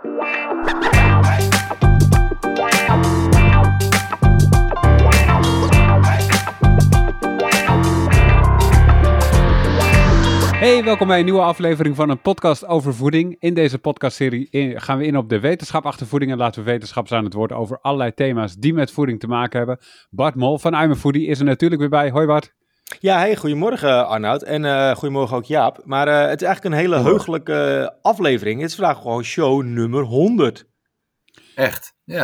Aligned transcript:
Hey, 0.00 0.06
welkom 10.84 11.06
bij 11.06 11.18
een 11.18 11.24
nieuwe 11.24 11.40
aflevering 11.40 11.96
van 11.96 12.10
een 12.10 12.20
podcast 12.20 12.66
over 12.66 12.94
voeding. 12.94 13.36
In 13.38 13.54
deze 13.54 13.78
podcastserie 13.78 14.48
gaan 14.80 14.98
we 14.98 15.06
in 15.06 15.16
op 15.16 15.28
de 15.28 15.40
wetenschap 15.40 15.86
achter 15.86 16.06
voeding 16.06 16.30
en 16.32 16.38
laten 16.38 16.64
we 16.64 16.70
wetenschappers 16.70 17.14
aan 17.14 17.24
het 17.24 17.34
woord 17.34 17.52
over 17.52 17.78
allerlei 17.80 18.14
thema's 18.14 18.56
die 18.56 18.74
met 18.74 18.90
voeding 18.90 19.20
te 19.20 19.26
maken 19.26 19.58
hebben. 19.58 19.78
Bart 20.10 20.34
Mol 20.34 20.58
van 20.58 20.74
I'm 20.74 20.94
Foodie 20.94 21.26
is 21.26 21.38
er 21.38 21.44
natuurlijk 21.44 21.80
weer 21.80 21.90
bij. 21.90 22.10
Hoi 22.10 22.26
Bart. 22.26 22.56
Ja, 23.00 23.18
hey, 23.18 23.36
goedemorgen 23.36 24.06
Arnoud 24.08 24.42
en 24.42 24.64
eh, 24.64 24.90
goedemorgen 24.94 25.36
ook 25.36 25.44
Jaap. 25.44 25.80
Maar 25.84 26.08
eh, 26.08 26.28
het 26.28 26.40
is 26.40 26.46
eigenlijk 26.46 26.64
een 26.74 26.80
hele 26.80 27.02
heugelijke 27.02 27.54
eh, 27.92 27.96
aflevering. 28.02 28.60
Het 28.60 28.70
is 28.70 28.76
vandaag 28.76 29.00
gewoon 29.02 29.22
show 29.24 29.62
nummer 29.62 30.02
100. 30.02 30.64
Echt, 31.54 31.94
ja. 32.04 32.16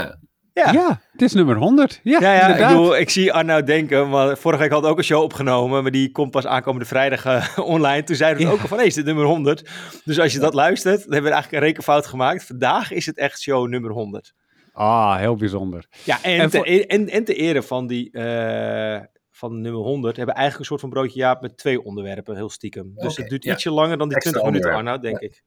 Ja, 0.52 0.62
ja, 0.66 0.72
Ja, 0.72 1.00
het 1.12 1.22
is 1.22 1.32
nummer 1.32 1.56
100. 1.56 2.00
Ja, 2.02 2.18
ja, 2.20 2.34
ik, 2.34 2.40
inderdaad. 2.42 2.68
bedoel, 2.68 2.96
ik 2.96 3.10
zie 3.10 3.32
Arnoud 3.32 3.66
denken, 3.66 4.08
maar 4.08 4.36
vorige 4.36 4.60
week 4.62 4.70
had 4.72 4.84
ik 4.84 4.90
ook 4.90 4.98
een 4.98 5.04
show 5.04 5.22
opgenomen, 5.22 5.82
maar 5.82 5.92
die 5.92 6.10
komt 6.10 6.30
pas 6.30 6.46
aankomende 6.46 6.86
vrijdag 6.86 7.24
eh, 7.24 7.58
online. 7.74 8.02
Toen 8.04 8.16
zeiden 8.16 8.42
we 8.42 8.48
Ja. 8.48 8.52
ook 8.54 8.60
al 8.62 8.68
van, 8.68 8.78
hé, 8.78 8.84
is 8.84 8.94
dit 8.94 9.04
nummer 9.04 9.24
100? 9.24 9.68
Dus 10.04 10.20
als 10.20 10.32
je 10.32 10.38
dat 10.38 10.54
luistert, 10.54 11.02
dan 11.02 11.12
hebben 11.12 11.30
we 11.30 11.30
eigenlijk 11.36 11.62
een 11.62 11.68
rekenfout 11.68 12.06
gemaakt. 12.06 12.44
Vandaag 12.46 12.92
is 12.92 13.06
het 13.06 13.18
echt 13.18 13.40
show 13.40 13.68
nummer 13.68 13.90
100. 13.90 14.32
Ah, 14.72 15.16
heel 15.16 15.36
bijzonder. 15.36 15.86
Ja, 16.04 16.18
en, 16.22 16.40
En 16.40 16.50
te, 16.50 16.56
voor- 16.56 16.66
en, 16.66 17.08
en 17.08 17.24
te 17.24 17.34
ere 17.34 17.62
van 17.62 17.86
die... 17.86 18.10
eh, 18.12 19.00
van 19.48 19.60
nummer 19.60 19.80
100 19.80 20.16
hebben 20.16 20.34
we 20.34 20.40
eigenlijk 20.40 20.58
een 20.58 20.76
soort 20.76 20.80
van 20.80 21.00
broodje 21.00 21.18
Jaap 21.18 21.40
met 21.40 21.56
twee 21.56 21.84
onderwerpen, 21.84 22.36
heel 22.36 22.50
stiekem. 22.50 22.92
Dus 22.94 23.16
het 23.16 23.28
duurt 23.28 23.44
ja. 23.44 23.52
ietsje 23.52 23.70
langer 23.70 23.98
dan 23.98 24.08
die 24.08 24.16
Extra 24.16 24.40
20 24.40 24.52
minuten. 24.52 24.78
Arnoud, 24.78 25.02
denk 25.02 25.18
ik. 25.18 25.42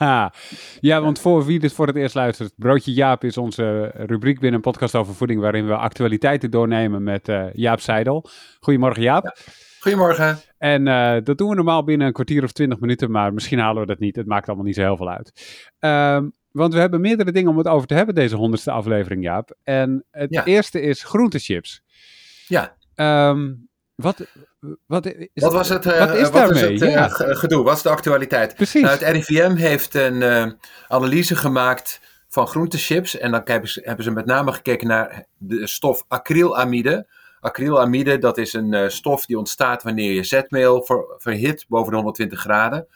ja, 0.90 1.00
want 1.00 1.20
voor 1.20 1.44
wie 1.44 1.58
dit 1.58 1.72
voor 1.72 1.86
het 1.86 1.96
eerst 1.96 2.14
luistert, 2.14 2.52
Broodje 2.56 2.92
Jaap 2.92 3.24
is 3.24 3.36
onze 3.36 3.92
rubriek 3.94 4.40
binnen 4.40 4.54
een 4.54 4.70
podcast 4.70 4.94
over 4.94 5.14
voeding 5.14 5.40
waarin 5.40 5.66
we 5.66 5.76
actualiteiten 5.76 6.50
doornemen 6.50 7.02
met 7.02 7.28
eh, 7.28 7.44
Jaap 7.52 7.80
Seidel. 7.80 8.28
Goedemorgen 8.60 9.02
Jaap. 9.02 9.36
Goedemorgen. 9.80 10.38
En 10.58 10.86
eh, 10.86 11.16
dat 11.24 11.38
doen 11.38 11.48
we 11.48 11.54
normaal 11.54 11.84
binnen 11.84 12.06
een 12.06 12.12
kwartier 12.12 12.44
of 12.44 12.52
twintig 12.52 12.80
minuten, 12.80 13.10
maar 13.10 13.34
misschien 13.34 13.58
halen 13.58 13.80
we 13.80 13.86
dat 13.88 13.98
niet. 13.98 14.16
Het 14.16 14.26
maakt 14.26 14.46
allemaal 14.46 14.66
niet 14.66 14.74
zo 14.74 14.82
heel 14.82 14.96
veel 14.96 15.10
uit. 15.10 15.32
Ehm, 15.78 16.28
want 16.50 16.74
we 16.74 16.80
hebben 16.80 17.00
meerdere 17.00 17.32
dingen 17.32 17.50
om 17.50 17.58
het 17.58 17.68
over 17.68 17.86
te 17.86 17.94
hebben, 17.94 18.14
deze 18.14 18.36
honderdste 18.36 18.70
aflevering, 18.70 19.22
Jaap. 19.22 19.56
En 19.62 20.04
het 20.10 20.34
Ja. 20.34 20.44
eerste 20.44 20.80
is 20.80 21.02
groentechips. 21.04 21.82
Ja, 22.46 22.76
Ehm, 22.94 23.52
wat, 23.94 24.26
wat, 24.86 25.06
is, 25.06 25.28
wat 25.34 25.52
was 25.52 25.68
het, 25.68 25.86
eh, 25.86 25.98
wat 25.98 26.14
is 26.16 26.30
wat 26.30 26.50
is 26.50 26.60
het 26.60 26.82
eh, 26.82 26.90
ja, 26.92 27.08
ge- 27.08 27.34
gedoe? 27.36 27.64
Wat 27.64 27.76
is 27.76 27.82
de 27.82 27.88
actualiteit? 27.88 28.54
precies. 28.54 28.82
Nou, 28.82 28.98
het 28.98 29.02
RIVM 29.02 29.54
heeft 29.54 29.94
een 29.94 30.22
eh, 30.22 30.46
analyse 30.88 31.36
gemaakt 31.36 32.00
van 32.28 32.46
groentechips. 32.46 33.18
En 33.18 33.30
dan 33.30 33.40
hebben 33.44 33.68
ze, 33.70 33.80
hebben 33.84 34.04
ze 34.04 34.10
met 34.10 34.26
name 34.26 34.52
gekeken 34.52 34.86
naar 34.88 35.26
de 35.38 35.66
stof 35.66 36.04
acrylamide. 36.08 37.06
Acrylamide, 37.40 38.18
dat 38.18 38.38
is 38.38 38.52
een 38.52 38.74
eh, 38.74 38.88
stof 38.88 39.26
die 39.26 39.38
ontstaat 39.38 39.82
wanneer 39.82 40.12
je 40.12 40.24
zetmeel 40.24 40.82
ver- 40.82 41.14
verhit 41.18 41.64
boven 41.68 41.90
de 41.90 41.96
120 41.96 42.40
graden. 42.40 42.86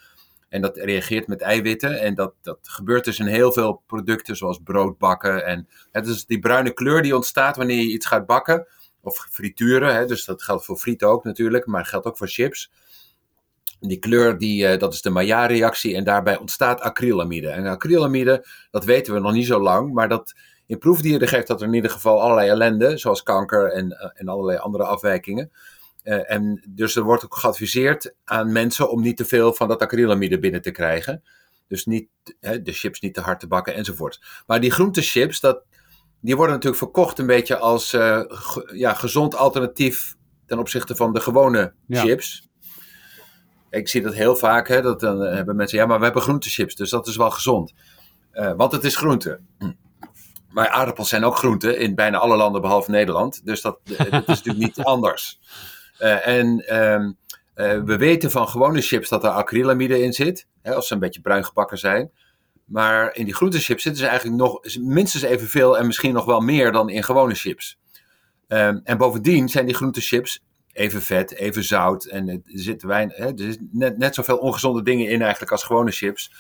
En 0.49 0.61
dat 0.61 0.77
reageert 0.77 1.27
met 1.27 1.41
eiwitten. 1.41 2.01
En 2.01 2.15
dat, 2.15 2.33
dat 2.43 2.59
gebeurt 2.63 3.05
dus 3.05 3.19
in 3.19 3.27
heel 3.27 3.53
veel 3.53 3.83
producten, 3.87 4.37
zoals 4.37 4.61
broodbakken. 4.65 5.47
En 5.47 5.69
het 5.93 6.07
is 6.07 6.27
die 6.27 6.39
bruine 6.39 6.73
kleur 6.73 7.03
die 7.03 7.17
ontstaat 7.17 7.57
wanneer 7.57 7.77
je 7.77 7.93
iets 7.93 8.07
gaat 8.07 8.27
bakken. 8.27 8.67
Of 9.07 9.27
frituren, 9.31 9.95
hè, 9.95 10.07
dus 10.07 10.25
dat 10.25 10.43
geldt 10.43 10.65
voor 10.65 10.77
friet 10.77 11.03
ook 11.03 11.25
natuurlijk, 11.25 11.67
maar 11.67 11.85
geldt 11.85 12.07
ook 12.07 12.17
voor 12.17 12.29
chips. 12.29 12.71
Die 13.81 13.99
kleur, 13.99 14.39
die, 14.39 14.67
eh, 14.67 14.79
dat 14.79 14.93
is 14.93 15.03
de 15.03 15.11
Maillard-reactie 15.11 15.95
en 15.95 16.05
daarbij 16.05 16.39
ontstaat 16.39 16.81
acrylamide. 16.81 17.49
En 17.49 17.67
acrylamide, 17.67 18.47
dat 18.71 18.85
weten 18.85 19.15
we 19.15 19.21
nog 19.21 19.33
niet 19.33 19.47
zo 19.47 19.61
lang, 19.61 19.93
maar 19.93 20.09
dat 20.09 20.35
in 20.67 20.79
proefdieren 20.79 21.29
geeft 21.29 21.47
dat 21.47 21.63
in 21.63 21.75
ieder 21.75 21.91
geval 21.91 22.21
allerlei 22.21 22.49
ellende, 22.49 22.99
zoals 22.99 23.23
kanker 23.23 23.73
en, 23.73 23.91
eh, 23.91 24.11
en 24.15 24.29
allerlei 24.29 24.59
andere 24.59 24.85
afwijkingen. 24.85 25.51
Eh, 26.03 26.31
en 26.31 26.65
dus 26.69 26.97
er 26.97 27.03
wordt 27.03 27.25
ook 27.25 27.37
geadviseerd 27.37 28.15
aan 28.25 28.53
mensen 28.53 28.91
om 28.91 29.01
niet 29.01 29.17
te 29.17 29.25
veel 29.25 29.53
van 29.53 29.69
dat 29.69 29.83
acrylamide 29.83 30.39
binnen 30.39 30.63
te 30.63 30.71
krijgen. 30.71 31.23
Dus 31.69 31.87
niet, 31.87 32.09
hè, 32.41 32.63
de 32.63 32.73
chips 32.73 33.01
niet 33.01 33.15
te 33.15 33.21
hard 33.21 33.41
te 33.41 33.47
bakken 33.47 33.75
enzovoort. 33.75 34.21
Maar 34.47 34.61
die 34.61 34.71
groentechips, 34.71 35.41
dat, 35.41 35.63
die 36.27 36.37
worden 36.37 36.55
natuurlijk 36.55 36.83
verkocht 36.83 37.19
een 37.19 37.27
beetje 37.27 37.59
als 37.59 37.93
eh, 37.93 38.21
ge- 38.27 38.71
ja, 38.75 38.95
gezond 38.95 39.37
alternatief 39.37 40.15
ten 40.47 40.59
opzichte 40.59 40.97
van 40.97 41.13
de 41.13 41.21
gewone 41.21 41.73
Ja. 41.87 42.01
chips. 42.01 42.49
Ik 43.71 43.89
zie 43.89 44.03
dat 44.03 44.15
heel 44.15 44.37
vaak, 44.37 44.69
hè, 44.69 44.83
dat 44.83 45.01
dan 45.01 45.23
eh, 45.25 45.35
hebben 45.35 45.57
mensen, 45.57 45.79
ja, 45.79 45.87
maar 45.87 45.99
we 45.99 46.05
hebben 46.05 46.23
groentechips, 46.23 46.75
dus 46.75 46.91
dat 46.91 47.07
is 47.07 47.17
wel 47.17 47.31
gezond. 47.31 47.73
Eh, 48.31 48.53
want 48.57 48.73
het 48.73 48.85
is 48.85 48.97
groente. 48.97 49.41
Hm. 49.59 49.73
Maar 50.51 50.69
aardappels 50.69 51.09
zijn 51.09 51.25
ook 51.25 51.37
groente 51.37 51.77
in 51.77 51.95
bijna 51.95 52.19
alle 52.19 52.37
landen 52.37 52.61
behalve 52.61 52.91
Nederland. 52.91 53.45
Dus 53.45 53.61
dat, 53.61 53.79
dat 53.85 53.99
is 54.07 54.11
natuurlijk 54.27 54.59
niet 54.59 54.85
anders. 54.95 55.41
En 55.99 56.67
ehm, 56.67 57.13
eh, 57.55 57.81
we 57.85 57.97
weten 57.97 58.31
van 58.31 58.49
gewone 58.49 58.81
chips 58.81 59.09
dat 59.09 59.25
er 59.25 59.31
acrylamide 59.31 60.03
in 60.03 60.13
zit, 60.13 60.47
hè, 60.63 60.75
als 60.75 60.87
ze 60.87 60.95
een 60.95 61.01
beetje 61.01 61.21
bruin 61.21 61.45
gebakken 61.45 61.79
zijn. 61.79 62.11
Maar 62.67 63.15
in 63.15 63.25
die 63.25 63.35
groentechips 63.35 63.83
zitten 63.83 64.03
ze 64.03 64.09
eigenlijk 64.09 64.39
nog 64.41 64.61
minstens 64.81 65.23
evenveel 65.23 65.79
en 65.79 65.87
misschien 65.87 66.13
nog 66.13 66.25
wel 66.25 66.41
meer 66.41 66.73
dan 66.73 66.89
in 66.89 67.03
gewone 67.03 67.35
chips. 67.35 67.79
Ehm, 68.49 68.79
en 68.85 68.97
bovendien 68.99 69.49
zijn 69.49 69.67
die 69.67 69.75
groentechips 69.75 70.41
even 70.73 71.03
vet, 71.03 71.35
even 71.35 71.65
zout 71.65 72.05
en 72.05 72.29
er 72.29 72.41
zit 72.45 72.83
weinig, 72.83 73.17
hè, 73.17 73.25
er 73.27 73.35
zit 73.37 73.61
net, 73.73 73.99
net 73.99 74.15
zoveel 74.15 74.37
ongezonde 74.37 74.83
dingen 74.83 75.09
in 75.09 75.21
eigenlijk 75.23 75.53
als 75.53 75.63
gewone 75.63 75.91
chips. 75.91 76.33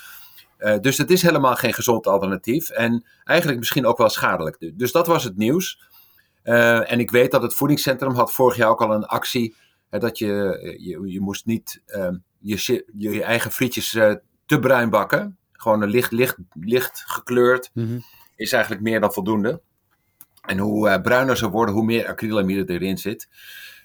Eh, 0.56 0.78
dus 0.80 0.98
het 0.98 1.10
is 1.10 1.22
helemaal 1.22 1.54
geen 1.56 1.72
gezond 1.74 2.06
alternatief 2.06 2.70
en 2.70 3.04
eigenlijk 3.24 3.58
misschien 3.58 3.86
ook 3.86 3.98
wel 3.98 4.08
schadelijk. 4.08 4.56
Du- 4.58 4.76
Dus 4.76 4.92
dat 4.92 5.06
was 5.06 5.24
het 5.24 5.36
nieuws. 5.36 5.80
Eh, 6.42 6.92
en 6.92 7.00
ik 7.00 7.10
weet 7.10 7.30
dat 7.30 7.42
het 7.42 7.54
voedingscentrum 7.54 8.14
had 8.14 8.32
vorig 8.32 8.56
jaar 8.56 8.68
ook 8.68 8.80
al 8.82 8.92
een 8.92 9.04
actie 9.06 9.54
dat 9.90 10.18
je, 10.18 10.26
je, 10.80 11.12
je 11.12 11.20
moest 11.20 11.46
niet 11.46 11.82
ehm, 11.86 12.16
je, 12.38 12.84
je, 12.96 13.22
eigen 13.22 13.50
frietjes 13.50 13.94
eh, 13.94 14.12
te 14.46 14.58
bruin 14.58 14.90
bakken. 14.90 15.38
Gewoon 15.56 15.82
een 15.82 15.88
licht, 15.90 16.12
licht, 16.12 16.36
licht 16.60 17.02
gekleurd 17.06 17.70
Mhm. 17.74 17.98
is 18.36 18.52
eigenlijk 18.52 18.82
meer 18.82 19.00
dan 19.00 19.12
voldoende. 19.12 19.60
En 20.46 20.58
hoe 20.58 20.88
eh, 20.88 21.00
bruiner 21.02 21.36
ze 21.36 21.48
worden, 21.50 21.74
hoe 21.74 21.84
meer 21.84 22.06
acrylamide 22.08 22.72
erin 22.72 22.98
zit. 22.98 23.28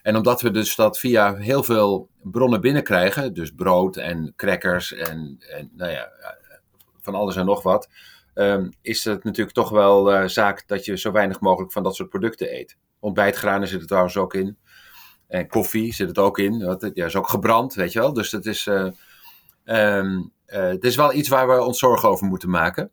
En 0.02 0.16
omdat 0.16 0.42
we 0.42 0.52
dus 0.52 0.76
dat 0.76 1.00
via 1.00 1.36
heel 1.36 1.64
veel 1.64 2.10
bronnen 2.22 2.62
binnenkrijgen, 2.62 3.34
dus 3.34 3.52
brood 3.52 3.98
en 3.98 4.34
crackers 4.36 4.94
en, 4.94 5.38
en 5.50 5.72
nou 5.76 5.92
ja, 5.92 6.12
van 7.02 7.16
alles 7.16 7.36
en 7.36 7.46
nog 7.46 7.64
wat, 7.64 7.90
ehm, 8.34 8.70
is 8.82 9.04
het 9.04 9.24
natuurlijk 9.24 9.56
toch 9.56 9.70
wel 9.70 10.14
eh, 10.14 10.28
zaak 10.28 10.68
dat 10.68 10.86
je 10.86 10.98
zo 10.98 11.12
weinig 11.12 11.40
mogelijk 11.40 11.72
van 11.72 11.84
dat 11.84 11.96
soort 11.96 12.10
producten 12.10 12.56
eet. 12.56 12.78
Ontbijtgranen 13.00 13.68
zit 13.68 13.82
er 13.82 13.88
trouwens 13.88 14.18
ook 14.18 14.34
in. 14.34 14.58
En 15.28 15.48
koffie 15.48 15.94
zit 15.94 16.08
het 16.08 16.18
ook 16.18 16.40
in. 16.40 16.54
Het 16.62 16.92
ja, 16.94 17.06
is 17.06 17.16
ook 17.16 17.30
gebrand, 17.30 17.74
weet 17.74 17.92
je 17.92 18.00
wel. 18.00 18.14
Dus 18.14 18.32
het 18.32 18.46
is, 18.46 18.68
eh, 18.68 18.88
ehm, 19.64 20.08
eh, 20.16 20.22
het 20.60 20.84
is 20.84 20.96
wel 20.96 21.14
iets 21.14 21.30
waar 21.30 21.48
we 21.48 21.64
ons 21.64 21.80
zorgen 21.80 22.10
over 22.10 22.28
moeten 22.28 22.50
maken. 22.50 22.92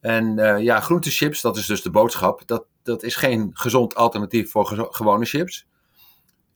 En 0.00 0.38
eh, 0.38 0.62
ja, 0.62 0.80
groentechips, 0.80 1.40
dat 1.40 1.56
is 1.56 1.66
dus 1.66 1.82
de 1.82 1.90
boodschap. 1.90 2.42
Dat, 2.46 2.64
dat 2.82 3.02
is 3.02 3.16
geen 3.16 3.50
gezond 3.52 3.94
alternatief 3.94 4.50
voor 4.50 4.88
gewone 4.90 5.24
chips. 5.24 5.66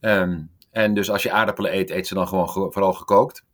Ehm, 0.01 0.41
en 0.71 0.95
dus 0.95 1.11
als 1.11 1.23
je 1.23 1.31
aardappelen 1.33 1.75
eet, 1.77 1.91
eet 1.91 2.07
ze 2.07 2.15
dan 2.15 2.29
gewoon 2.29 2.49
ge- 2.51 2.69
vooral 2.71 2.93
gekookt. 2.93 3.45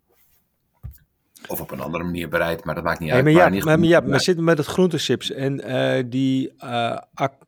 Of 1.47 1.61
op 1.61 1.71
een 1.71 1.81
andere 1.81 2.05
manier 2.05 2.29
bereid, 2.29 2.65
maar 2.65 2.75
dat 2.75 2.85
maakt 2.85 2.99
niet 3.01 3.09
Hey, 3.09 3.17
uit. 3.17 3.25
maar 3.25 3.33
ja, 3.33 3.65
maar, 3.65 3.79
maar 3.79 3.89
ja, 3.89 4.19
zitten 4.19 4.45
met 4.45 4.59
het 4.59 4.67
groentechips 4.67 5.31
en 5.31 5.61
eh, 5.61 6.05
die 6.07 6.53
eh 6.59 6.99
acry- 7.15 7.47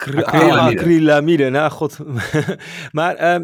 Acrylamide. 0.00 0.80
acrylamide. 0.80 1.50
Nou, 1.50 1.70
god. 1.70 1.98
maar 2.92 3.14
ehm, 3.14 3.42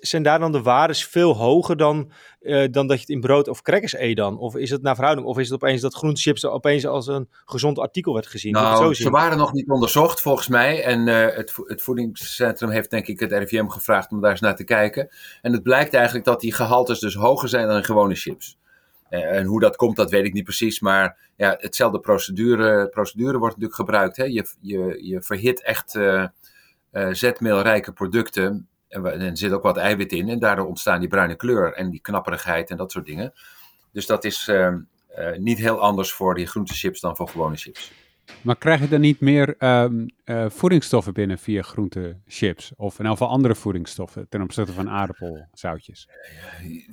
zijn 0.00 0.22
daar 0.22 0.38
dan 0.38 0.52
de 0.52 0.62
waardes 0.62 1.04
veel 1.06 1.36
hoger 1.36 1.76
dan, 1.76 2.10
eh, 2.40 2.64
dan 2.70 2.86
dat 2.86 2.96
je 2.96 3.02
het 3.02 3.10
in 3.10 3.20
brood 3.20 3.48
of 3.48 3.62
crackers 3.62 3.96
eet 3.96 4.16
dan? 4.16 4.38
Of 4.38 4.56
is 4.56 4.70
het 4.70 4.82
naar 4.82 4.94
verhouding? 4.94 5.26
Of 5.26 5.38
is 5.38 5.50
het 5.50 5.62
opeens 5.62 5.80
dat 5.80 5.94
groentechips 5.94 6.46
opeens 6.46 6.86
als 6.86 7.06
een 7.06 7.28
gezond 7.44 7.78
artikel 7.78 8.14
werd 8.14 8.26
gezien? 8.26 8.52
Nou, 8.52 8.84
zo 8.84 8.92
ze 8.92 9.10
waren 9.10 9.38
nog 9.38 9.52
niet 9.52 9.68
onderzocht 9.68 10.20
volgens 10.20 10.48
mij. 10.48 10.82
En 10.82 11.08
eh, 11.08 11.36
het, 11.36 11.50
vo- 11.50 11.64
het 11.66 11.82
voedingscentrum 11.82 12.70
heeft 12.70 12.90
denk 12.90 13.06
ik 13.06 13.20
het 13.20 13.32
RIVM 13.32 13.68
gevraagd 13.68 14.10
om 14.12 14.20
daar 14.20 14.30
eens 14.30 14.40
naar 14.40 14.56
te 14.56 14.64
kijken. 14.64 15.08
En 15.42 15.52
het 15.52 15.62
blijkt 15.62 15.94
eigenlijk 15.94 16.24
dat 16.24 16.40
die 16.40 16.52
gehaltes 16.52 16.98
dus 16.98 17.14
hoger 17.14 17.48
zijn 17.48 17.66
dan 17.66 17.76
in 17.76 17.84
gewone 17.84 18.14
chips. 18.14 18.58
Eh, 19.08 19.36
en 19.36 19.44
hoe 19.44 19.60
dat 19.60 19.76
komt, 19.76 19.96
dat 19.96 20.10
weet 20.10 20.24
ik 20.24 20.32
niet 20.32 20.44
precies. 20.44 20.80
Maar 20.80 21.18
ja, 21.36 21.56
hetzelfde 21.60 22.00
procedure, 22.00 22.88
procedure 22.88 23.38
wordt 23.38 23.54
natuurlijk 23.54 23.74
gebruikt. 23.74 24.16
Hè? 24.16 24.24
Je, 24.24 24.46
je, 24.60 24.98
je 25.02 25.22
verhit 25.22 25.62
echt 25.62 25.94
eh, 25.94 26.24
eh, 26.90 27.08
zetmeelrijke 27.12 27.92
producten. 27.92 28.68
En 28.88 29.04
er 29.04 29.36
zit 29.36 29.52
ook 29.52 29.62
wat 29.62 29.76
eiwit 29.76 30.12
in. 30.12 30.28
En 30.28 30.38
daardoor 30.38 30.66
ontstaan 30.66 31.00
die 31.00 31.08
bruine 31.08 31.36
kleur 31.36 31.72
en 31.72 31.90
die 31.90 32.00
knapperigheid 32.00 32.70
en 32.70 32.76
dat 32.76 32.92
soort 32.92 33.06
dingen. 33.06 33.32
Dus 33.92 34.06
dat 34.06 34.24
is 34.24 34.48
eh, 34.48 34.66
eh, 35.08 35.38
niet 35.38 35.58
heel 35.58 35.80
anders 35.80 36.12
voor 36.12 36.34
die 36.34 36.46
groentechips 36.46 37.00
dan 37.00 37.16
voor 37.16 37.28
gewone 37.28 37.56
chips. 37.56 37.92
Maar 38.42 38.56
krijg 38.56 38.80
je 38.80 38.88
dan 38.88 39.00
niet 39.00 39.20
meer 39.20 39.54
ehm, 39.58 40.06
eh, 40.24 40.44
voedingsstoffen 40.48 41.12
binnen 41.12 41.38
via 41.38 41.62
groentechips? 41.62 42.72
Of 42.76 42.98
in 42.98 43.04
elk 43.04 43.16
geval 43.16 43.32
andere 43.32 43.54
voedingsstoffen 43.54 44.28
ten 44.28 44.42
opzichte 44.42 44.72
van 44.72 44.88
aardappelzoutjes? 44.90 46.08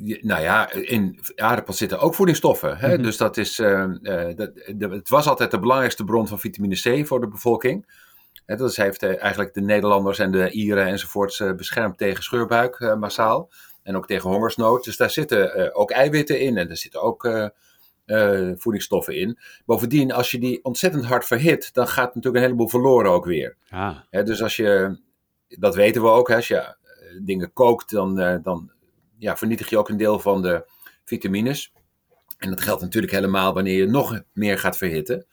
Je- 0.03 0.19
Nou 0.21 0.41
ja, 0.41 0.71
in 0.71 1.19
aardappels 1.35 1.77
zitten 1.77 1.99
ook 1.99 2.15
voedingsstoffen. 2.15 2.77
Hè? 2.77 2.93
Mhm. 2.93 3.03
Dus 3.03 3.17
dat 3.17 3.37
is, 3.37 3.59
eh, 3.59 3.83
eh, 3.83 4.35
dat, 4.35 4.51
de- 4.75 4.89
het 4.89 5.09
was 5.09 5.27
altijd 5.27 5.51
de 5.51 5.59
belangrijkste 5.59 6.03
bron 6.03 6.27
van 6.27 6.39
vitamine 6.39 6.75
C 7.01 7.07
voor 7.07 7.19
de 7.21 7.27
bevolking. 7.27 8.01
Hè, 8.45 8.55
dat 8.55 8.69
is- 8.69 8.77
heeft 8.77 9.03
eh, 9.03 9.21
eigenlijk 9.21 9.53
de 9.53 9.61
Nederlanders 9.61 10.19
en 10.19 10.31
de 10.31 10.49
Ieren 10.51 10.85
enzovoorts 10.87 11.43
beschermd 11.55 11.97
tegen 11.97 12.23
scheurbuik 12.23 12.95
massaal. 12.99 13.49
En 13.83 13.95
ook 13.95 14.07
tegen 14.07 14.29
hongersnood. 14.29 14.83
Dus 14.83 14.97
daar 14.97 15.09
zitten 15.09 15.73
ook 15.75 15.91
eiwitten 15.91 16.39
in 16.39 16.57
en 16.57 16.69
er 16.69 16.77
zitten 16.77 17.01
ook 17.01 17.51
eh, 18.05 18.51
voedingsstoffen 18.55 19.15
in. 19.15 19.37
Bovendien, 19.65 20.11
als 20.11 20.31
je 20.31 20.39
die 20.39 20.63
ontzettend 20.63 21.05
hard 21.05 21.25
verhit, 21.25 21.73
dan 21.73 21.87
gaat 21.87 22.15
natuurlijk 22.15 22.35
een 22.35 22.49
heleboel 22.49 22.69
verloren 22.69 23.11
ook 23.11 23.25
weer. 23.25 23.57
Ah, 23.69 23.97
dus 24.09 24.41
als 24.41 24.55
je, 24.55 24.99
dat 25.47 25.75
weten 25.75 26.01
we 26.01 26.07
ook, 26.07 26.27
hè, 26.27 26.35
als 26.35 26.47
je 26.47 26.57
eh, 26.57 26.75
dingen 27.21 27.53
kookt, 27.53 27.91
dan, 27.91 28.19
eh, 28.19 28.35
dan 28.43 28.71
ja, 29.17 29.37
vernietig 29.37 29.69
je 29.69 29.77
ook 29.77 29.89
een 29.89 29.97
deel 29.97 30.19
van 30.19 30.41
de 30.41 30.65
vitamines. 31.03 31.73
En 32.37 32.49
dat 32.49 32.61
geldt 32.61 32.81
natuurlijk 32.81 33.13
helemaal 33.13 33.53
wanneer 33.53 33.77
je 33.77 33.87
nog 33.87 34.21
meer 34.33 34.59
gaat 34.59 34.77
verhitten. 34.77 35.25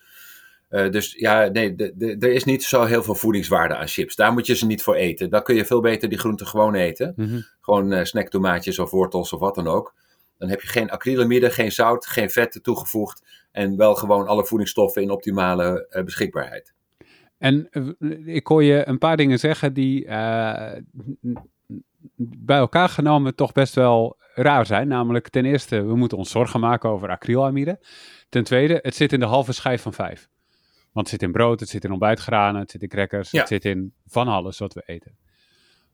Dus 0.90 1.14
ja, 1.18 1.48
nee, 1.48 1.76
er 1.98 2.32
is 2.32 2.44
niet 2.44 2.64
zo 2.64 2.84
heel 2.84 3.02
veel 3.02 3.14
voedingswaarde 3.14 3.76
aan 3.76 3.88
chips. 3.88 4.16
Daar 4.16 4.32
moet 4.32 4.46
je 4.46 4.54
ze 4.54 4.66
niet 4.66 4.82
voor 4.82 4.94
eten. 4.94 5.30
Dan 5.30 5.42
kun 5.42 5.54
je 5.54 5.64
veel 5.64 5.80
beter 5.80 6.08
die 6.08 6.18
groenten 6.18 6.46
gewoon 6.46 6.74
eten. 6.74 7.12
mhm. 7.16 7.40
Gewoon 7.60 7.92
eh, 7.92 8.04
snacktomaatjes 8.04 8.78
of 8.78 8.90
wortels 8.90 9.32
of 9.32 9.40
wat 9.40 9.54
dan 9.54 9.66
ook. 9.66 9.94
Dan 10.40 10.48
heb 10.48 10.60
je 10.60 10.68
geen 10.68 10.90
acrylamide, 10.90 11.50
geen 11.50 11.72
zout, 11.72 12.06
geen 12.06 12.30
vetten 12.30 12.62
toegevoegd. 12.62 13.22
En 13.52 13.76
wel 13.76 13.94
gewoon 13.94 14.26
alle 14.26 14.46
voedingsstoffen 14.46 15.02
in 15.02 15.10
optimale 15.10 15.86
eh, 15.88 16.04
beschikbaarheid. 16.04 16.74
En 17.38 17.68
eh, 17.70 18.34
ik 18.34 18.46
hoor 18.46 18.62
je 18.62 18.88
een 18.88 18.98
paar 18.98 19.16
dingen 19.16 19.38
zeggen 19.38 19.72
die 19.72 20.06
eh, 20.06 20.80
bij 22.16 22.58
elkaar 22.58 22.88
genomen 22.88 23.34
toch 23.34 23.52
best 23.52 23.74
wel 23.74 24.16
raar 24.34 24.66
zijn. 24.66 24.88
Namelijk 24.88 25.28
ten 25.28 25.44
eerste, 25.44 25.82
we 25.82 25.96
moeten 25.96 26.18
ons 26.18 26.30
zorgen 26.30 26.60
maken 26.60 26.90
over 26.90 27.08
acrylamide. 27.08 27.80
Ten 28.28 28.44
tweede, 28.44 28.78
het 28.82 28.94
zit 28.94 29.12
in 29.12 29.20
de 29.20 29.26
halve 29.26 29.52
schijf 29.52 29.82
van 29.82 29.92
vijf. 29.92 30.28
Want 30.92 31.10
het 31.10 31.20
zit 31.20 31.22
in 31.22 31.32
brood, 31.32 31.60
het 31.60 31.68
zit 31.68 31.84
in 31.84 31.90
ontbijtgranen, 31.90 32.60
het 32.60 32.70
zit 32.70 32.82
in 32.82 32.88
crackers, 32.88 33.30
Ja. 33.30 33.38
het 33.38 33.48
zit 33.48 33.64
in 33.64 33.94
van 34.06 34.28
alles 34.28 34.58
wat 34.58 34.74
we 34.74 34.82
eten. 34.86 35.16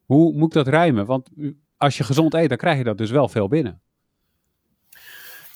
Hoe 0.04 0.32
moet 0.32 0.46
ik 0.48 0.52
dat 0.64 0.68
rijmen? 0.68 1.06
Want 1.06 1.30
als 1.76 1.96
je 1.96 2.04
gezond 2.04 2.34
eet, 2.34 2.48
dan 2.48 2.58
krijg 2.58 2.78
je 2.78 2.84
dat 2.84 2.98
dus 2.98 3.10
wel 3.10 3.28
veel 3.28 3.48
binnen. 3.48 3.80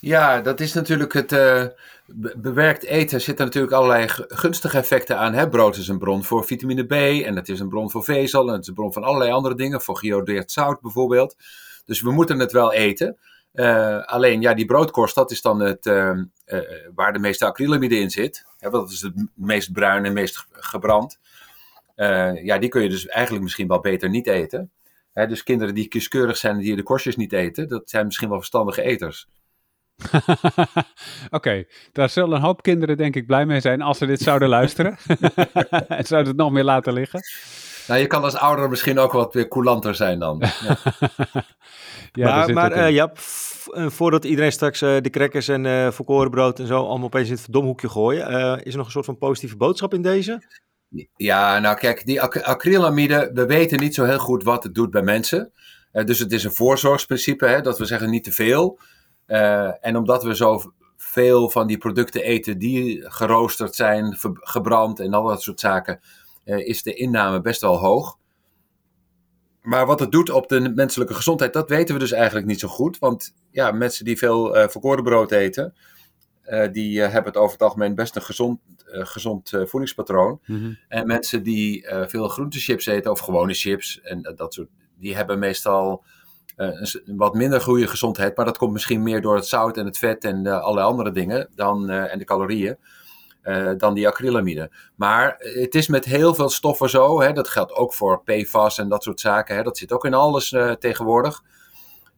Ja, 0.00 0.40
dat 0.40 0.60
is 0.60 0.72
natuurlijk 0.72 1.12
het 1.12 1.32
eh, 1.32 1.64
be- 2.06 2.34
bewerkt 2.36 2.84
eten. 2.84 3.20
Zitten 3.20 3.44
natuurlijk 3.44 3.72
allerlei 3.72 4.08
gu- 4.08 4.24
gunstige 4.28 4.78
effecten 4.78 5.18
aan. 5.18 5.32
Hè? 5.34 5.48
Brood 5.48 5.76
is 5.76 5.88
een 5.88 5.98
bron 5.98 6.24
voor 6.24 6.44
vitamine 6.44 6.84
B 6.84 6.92
en 7.26 7.36
het 7.36 7.48
is 7.48 7.60
een 7.60 7.68
bron 7.68 7.90
voor 7.90 8.04
vezel 8.04 8.46
en 8.46 8.52
het 8.52 8.62
is 8.62 8.68
een 8.68 8.74
bron 8.74 8.92
van 8.92 9.04
allerlei 9.04 9.30
andere 9.30 9.54
dingen, 9.54 9.80
voor 9.80 9.96
geïodeerd 9.98 10.52
zout 10.52 10.80
bijvoorbeeld. 10.80 11.36
Dus 11.84 12.00
we 12.00 12.10
moeten 12.10 12.38
het 12.38 12.52
wel 12.52 12.72
eten. 12.72 13.16
Eh, 13.52 14.02
alleen 14.04 14.40
ja, 14.40 14.54
die 14.54 14.64
broodkorst, 14.64 15.14
dat 15.14 15.30
is 15.30 15.40
dan 15.42 15.60
het, 15.60 15.86
eh, 15.86 16.18
waar 16.94 17.12
de 17.12 17.18
meeste 17.18 17.44
acrylamide 17.46 17.96
in 17.98 18.10
zit. 18.10 18.44
Hè, 18.58 18.70
want 18.70 18.84
dat 18.84 18.92
is 18.92 19.02
het 19.02 19.14
meest 19.34 19.72
bruin 19.72 20.04
en 20.04 20.12
meest 20.12 20.36
ge- 20.36 20.46
gebrand. 20.50 21.18
Ja, 22.42 22.58
die 22.58 22.68
kun 22.68 22.82
je 22.82 22.88
dus 22.88 23.06
eigenlijk 23.06 23.42
misschien 23.44 23.68
wel 23.68 23.80
beter 23.80 24.08
niet 24.08 24.26
eten. 24.26 24.70
Hè, 25.12 25.26
dus 25.26 25.42
kinderen 25.42 25.74
die 25.74 25.88
kieskeurig 25.88 26.36
zijn 26.36 26.54
en 26.54 26.60
die 26.60 26.76
de 26.76 26.82
korstjes 26.82 27.16
niet 27.16 27.32
eten, 27.32 27.68
dat 27.68 27.90
zijn 27.90 28.06
misschien 28.06 28.28
wel 28.28 28.38
verstandige 28.38 28.82
eters. 28.82 29.28
Oké, 31.30 31.64
daar 31.92 32.08
zullen 32.08 32.36
een 32.36 32.42
hoop 32.42 32.62
kinderen 32.62 32.96
denk 32.96 33.16
ik 33.16 33.26
blij 33.26 33.46
mee 33.46 33.60
zijn 33.60 33.82
als 33.82 33.98
ze 33.98 34.06
dit 34.06 34.20
zouden 34.20 34.48
luisteren. 34.48 34.96
en 35.88 36.04
zouden 36.06 36.28
het 36.32 36.36
nog 36.40 36.50
meer 36.50 36.64
laten 36.64 36.92
liggen. 36.92 37.20
Nou, 37.88 38.00
je 38.00 38.06
kan 38.06 38.22
als 38.24 38.36
ouder 38.36 38.68
misschien 38.68 38.98
ook 38.98 39.12
wat 39.12 39.34
weer 39.34 39.48
coulanter 39.48 39.94
zijn 39.94 40.18
dan. 40.18 40.42
Ja. 40.66 40.76
Ja, 42.12 42.36
maar 42.36 42.52
maar 42.52 42.72
eh, 42.72 42.90
Jap, 42.90 43.18
f- 43.18 43.68
eh, 43.72 43.86
voordat 43.88 44.24
iedereen 44.24 44.52
straks 44.52 44.82
eh, 44.82 44.96
de 45.00 45.10
crackers 45.10 45.48
en 45.48 45.66
eh 45.66 45.90
volkorenbrood 45.90 46.58
en 46.58 46.66
zo 46.66 46.86
allemaal 46.86 47.06
opeens 47.06 47.26
in 47.26 47.32
het 47.32 47.42
verdomhoekje 47.42 47.88
gooien, 47.88 48.26
eh, 48.28 48.56
is 48.62 48.70
er 48.72 48.76
nog 48.76 48.86
een 48.86 48.92
soort 48.92 49.04
van 49.04 49.18
positieve 49.18 49.56
boodschap 49.56 49.94
in 49.94 50.02
deze? 50.02 50.42
ja, 51.16 51.58
nou 51.58 51.76
kijk, 51.76 52.06
die 52.06 52.22
ac- 52.22 52.42
acrylamide, 52.42 53.30
we 53.34 53.46
weten 53.46 53.78
niet 53.80 53.94
zo 53.94 54.04
heel 54.04 54.18
goed 54.18 54.42
wat 54.42 54.62
het 54.62 54.74
doet 54.74 54.90
bij 54.90 55.02
mensen. 55.02 55.52
Dus 56.04 56.18
het 56.18 56.32
is 56.32 56.44
een 56.44 56.52
voorzorgsprincipe, 56.54 57.46
hè, 57.46 57.60
dat 57.60 57.78
we 57.78 57.84
zeggen 57.84 58.10
niet 58.10 58.24
te 58.24 58.32
veel. 58.32 58.78
Eh, 59.30 59.86
en 59.86 59.96
omdat 59.96 60.22
we 60.22 60.36
zo 60.36 60.72
veel 60.96 61.50
van 61.50 61.66
die 61.66 61.78
producten 61.78 62.22
eten 62.22 62.58
die 62.58 63.10
geroosterd 63.10 63.74
zijn, 63.74 64.16
gebrand 64.34 65.00
en 65.00 65.14
al 65.14 65.24
dat 65.24 65.42
soort 65.42 65.60
zaken, 65.60 66.00
eh, 66.44 66.66
is 66.66 66.82
de 66.82 66.94
inname 66.94 67.40
best 67.40 67.60
wel 67.60 67.78
hoog. 67.78 68.18
Maar 69.62 69.86
wat 69.86 70.00
het 70.00 70.10
doet 70.10 70.30
op 70.30 70.48
de 70.48 70.72
menselijke 70.74 71.14
gezondheid, 71.14 71.52
dat 71.52 71.68
weten 71.68 71.94
we 71.94 72.00
dus 72.00 72.12
eigenlijk 72.12 72.46
niet 72.46 72.60
zo 72.60 72.68
goed. 72.68 72.98
Want 72.98 73.34
ja, 73.50 73.70
mensen 73.70 74.04
die 74.04 74.18
veel 74.18 74.56
eh 74.56 74.68
verkoren 74.68 75.04
brood 75.04 75.32
eten, 75.32 75.74
die 76.72 77.00
hebben 77.00 77.24
het 77.24 77.36
over 77.36 77.52
het 77.52 77.62
algemeen 77.62 77.94
best 77.94 78.16
een 78.16 78.22
gezond, 78.22 78.60
gezond 78.84 79.50
voedingspatroon. 79.50 80.40
Mhm. 80.46 80.72
En 80.88 81.06
mensen 81.06 81.42
die 81.42 81.86
veel 82.06 82.28
groentechips 82.28 82.86
eten, 82.86 83.10
of 83.10 83.18
gewone 83.20 83.54
chips, 83.54 84.00
en 84.00 84.32
dat 84.36 84.54
soort, 84.54 84.68
die 84.98 85.16
hebben 85.16 85.38
meestal 85.38 86.04
s- 86.82 87.00
een 87.06 87.16
wat 87.16 87.34
minder 87.34 87.60
goede 87.60 87.86
gezondheid. 87.86 88.36
Maar 88.36 88.44
dat 88.44 88.58
komt 88.58 88.72
misschien 88.72 89.02
meer 89.02 89.20
door 89.20 89.34
het 89.34 89.46
zout 89.46 89.76
en 89.76 89.86
het 89.86 89.98
vet 89.98 90.24
en 90.24 90.46
eh, 90.46 90.60
allerlei 90.60 90.86
andere 90.86 91.12
dingen 91.12 91.48
dan, 91.54 91.90
eh, 91.90 92.12
en 92.12 92.18
de 92.18 92.24
calorieën. 92.24 92.76
eh, 93.42 93.70
dan 93.76 93.94
die 93.94 94.08
acrylamide. 94.08 94.70
Maar 94.96 95.36
eh, 95.36 95.60
het 95.62 95.74
is 95.74 95.86
met 95.88 96.04
heel 96.04 96.34
veel 96.34 96.48
stoffen 96.48 96.90
zo. 96.90 97.20
Hè, 97.20 97.32
dat 97.32 97.48
geldt 97.48 97.72
ook 97.72 97.94
voor 97.94 98.22
PFAS 98.24 98.78
en 98.78 98.88
dat 98.88 99.02
soort 99.02 99.20
zaken. 99.20 99.56
Hè, 99.56 99.62
dat 99.62 99.78
zit 99.78 99.92
ook 99.92 100.04
in 100.04 100.14
alles 100.14 100.52
eh, 100.52 100.70
tegenwoordig. 100.72 101.42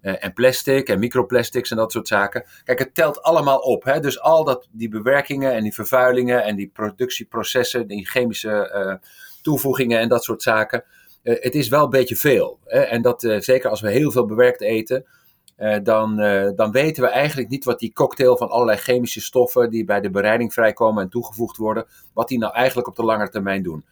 Eh, 0.00 0.24
en 0.24 0.32
plastic 0.32 0.88
en 0.88 0.98
microplastics 0.98 1.70
en 1.70 1.76
dat 1.76 1.92
soort 1.92 2.08
zaken. 2.08 2.44
Kijk, 2.64 2.78
het 2.78 2.94
telt 2.94 3.22
allemaal 3.22 3.58
op. 3.58 3.84
Hè? 3.84 4.00
Dus 4.00 4.20
al 4.20 4.44
dat, 4.44 4.68
die 4.70 4.88
bewerkingen 4.88 5.52
en 5.52 5.62
die 5.62 5.74
vervuilingen 5.74 6.44
en 6.44 6.56
die 6.56 6.70
productieprocessen, 6.72 7.86
die 7.86 8.06
chemische 8.06 8.68
eh, 8.70 8.94
toevoegingen 9.42 9.98
en 10.00 10.08
dat 10.08 10.24
soort 10.24 10.42
zaken. 10.42 10.84
Eh, 11.22 11.36
het 11.40 11.54
is 11.54 11.68
wel 11.68 11.84
een 11.84 11.90
beetje 11.90 12.16
veel. 12.16 12.58
Hè? 12.64 12.80
En 12.80 13.02
dat 13.02 13.24
eh, 13.24 13.40
zeker 13.40 13.70
als 13.70 13.80
we 13.80 13.90
heel 13.90 14.10
veel 14.10 14.26
bewerkt 14.26 14.60
eten, 14.60 15.04
eh, 15.56 15.76
dan, 15.82 16.16
dan 16.56 16.72
weten 16.72 17.02
we 17.02 17.08
eigenlijk 17.08 17.48
niet 17.48 17.64
wat 17.64 17.78
die 17.78 17.92
cocktail 17.92 18.36
van 18.36 18.48
allerlei 18.48 18.78
chemische 18.78 19.20
stoffen 19.20 19.70
die 19.70 19.84
bij 19.84 20.00
de 20.00 20.10
bereiding 20.10 20.52
vrijkomen 20.52 21.02
en 21.02 21.08
toegevoegd 21.08 21.56
worden, 21.56 21.86
wat 22.12 22.28
die 22.28 22.38
nou 22.38 22.52
eigenlijk 22.52 22.88
op 22.88 22.96
de 22.96 23.04
lange 23.04 23.28
termijn 23.28 23.62
doen. 23.62 23.84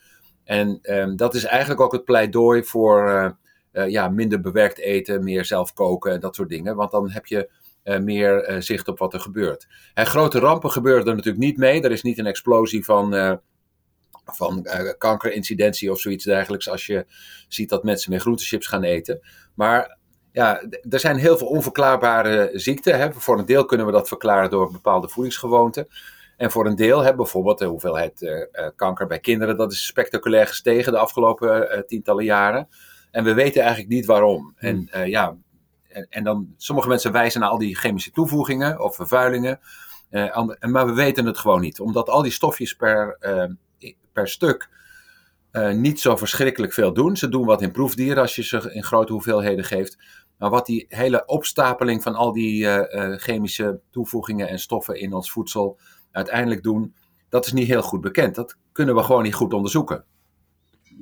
En 0.45 0.79
ehm, 0.83 1.17
dat 1.17 1.35
is 1.35 1.45
eigenlijk 1.45 1.81
ook 1.81 1.93
het 1.93 2.05
pleidooi 2.05 2.65
voor 2.65 3.35
ja, 3.73 4.09
minder 4.09 4.41
bewerkt 4.41 4.79
eten, 4.79 5.25
meer 5.25 5.45
zelf 5.45 5.73
koken 5.73 6.13
en 6.13 6.21
dat 6.21 6.35
soort 6.35 6.49
dingen. 6.49 6.77
Want 6.77 6.91
dan 6.91 7.11
heb 7.11 7.27
je 7.27 7.51
meer 7.85 8.57
zicht 8.59 8.89
op 8.89 8.99
wat 8.99 9.15
er 9.15 9.21
gebeurt. 9.21 9.67
En 9.95 10.07
grote 10.07 10.39
rampen 10.39 10.71
gebeuren 10.71 11.07
er 11.07 11.15
natuurlijk 11.15 11.45
niet 11.45 11.57
mee. 11.57 11.83
Er 11.83 11.91
is 11.91 12.03
niet 12.03 12.19
een 12.19 12.27
explosie 12.27 12.85
van, 12.85 13.41
van 14.25 14.65
eh, 14.65 14.93
kankerincidentie 14.99 15.91
of 15.91 16.01
zoiets 16.01 16.25
dergelijks 16.25 16.69
als 16.69 16.87
je 16.87 17.07
ziet 17.49 17.69
dat 17.69 17.85
mensen 17.85 18.11
meer 18.11 18.21
groentechips 18.21 18.67
gaan 18.67 18.83
eten. 18.83 19.21
Maar 19.55 19.99
ja, 20.33 20.63
er 20.91 21.01
zijn 21.01 21.17
heel 21.17 21.39
veel 21.39 21.47
onverklaarbare 21.47 22.51
ziekten. 22.53 22.99
Hè. 22.99 23.13
Voor 23.13 23.39
een 23.39 23.47
deel 23.47 23.65
kunnen 23.65 23.87
we 23.87 23.93
dat 23.93 24.09
verklaren 24.09 24.51
door 24.51 24.73
bepaalde 24.73 25.09
voedingsgewoonten. 25.09 25.89
En 26.37 26.51
voor 26.51 26.67
een 26.67 26.77
deel, 26.77 27.01
hè, 27.01 27.15
bijvoorbeeld 27.15 27.59
de 27.59 27.65
hoeveelheid 27.65 28.23
eh, 28.23 28.41
eh, 28.53 28.71
kanker 28.77 29.07
bij 29.07 29.19
kinderen, 29.21 29.57
dat 29.57 29.73
is 29.73 29.87
spectaculair 29.87 30.47
gestegen 30.47 30.93
de 30.93 30.99
afgelopen 30.99 31.85
tientallen 31.87 32.25
jaren. 32.25 32.69
En 33.11 33.25
we 33.25 33.35
weten 33.35 33.61
eigenlijk 33.61 33.93
niet 33.93 34.07
waarom. 34.07 34.55
En 34.57 34.89
eh, 34.91 35.07
ja, 35.07 35.37
en, 35.89 36.07
en 36.11 36.25
dan 36.25 36.55
sommige 36.57 36.89
mensen 36.89 37.13
wijzen 37.13 37.41
naar 37.41 37.51
al 37.51 37.59
die 37.59 37.77
chemische 37.77 38.11
toevoegingen 38.11 38.81
of 38.81 38.97
vervuilingen. 38.97 39.61
En- 40.11 40.59
maar 40.61 40.87
we 40.87 40.93
weten 40.93 41.27
het 41.27 41.39
gewoon 41.39 41.61
niet, 41.61 41.81
omdat 41.81 42.09
al 42.09 42.23
die 42.23 42.33
stofjes 42.33 42.75
per, 42.75 43.17
per 44.13 44.29
stuk 44.29 44.69
eh, 45.51 45.73
niet 45.73 46.01
zo 46.01 46.17
verschrikkelijk 46.17 46.73
veel 46.73 46.93
doen. 46.93 47.17
Ze 47.17 47.29
doen 47.29 47.45
wat 47.47 47.63
in 47.63 47.71
proefdieren 47.71 48.23
als 48.23 48.35
je 48.35 48.43
ze 48.43 48.73
in 48.73 48.85
grote 48.85 49.13
hoeveelheden 49.13 49.65
geeft. 49.65 49.99
Maar 50.39 50.51
wat 50.51 50.67
die 50.67 50.87
hele 50.89 51.25
opstapeling 51.27 52.03
van 52.03 52.15
al 52.15 52.33
die 52.33 52.67
eh, 52.67 53.13
eh, 53.13 53.19
chemische 53.19 53.81
toevoegingen 53.91 54.49
en 54.49 54.59
stoffen 54.59 55.01
in 55.01 55.13
ons 55.13 55.31
voedsel 55.31 55.79
uiteindelijk 56.11 56.63
doen, 56.63 56.95
dat 57.29 57.47
is 57.47 57.53
niet 57.53 57.67
heel 57.67 57.83
goed 57.83 58.01
bekend. 58.01 58.35
Dat 58.35 58.57
kunnen 58.73 58.95
we 58.95 59.03
gewoon 59.03 59.23
niet 59.23 59.35
goed 59.35 59.53
onderzoeken. 59.53 60.05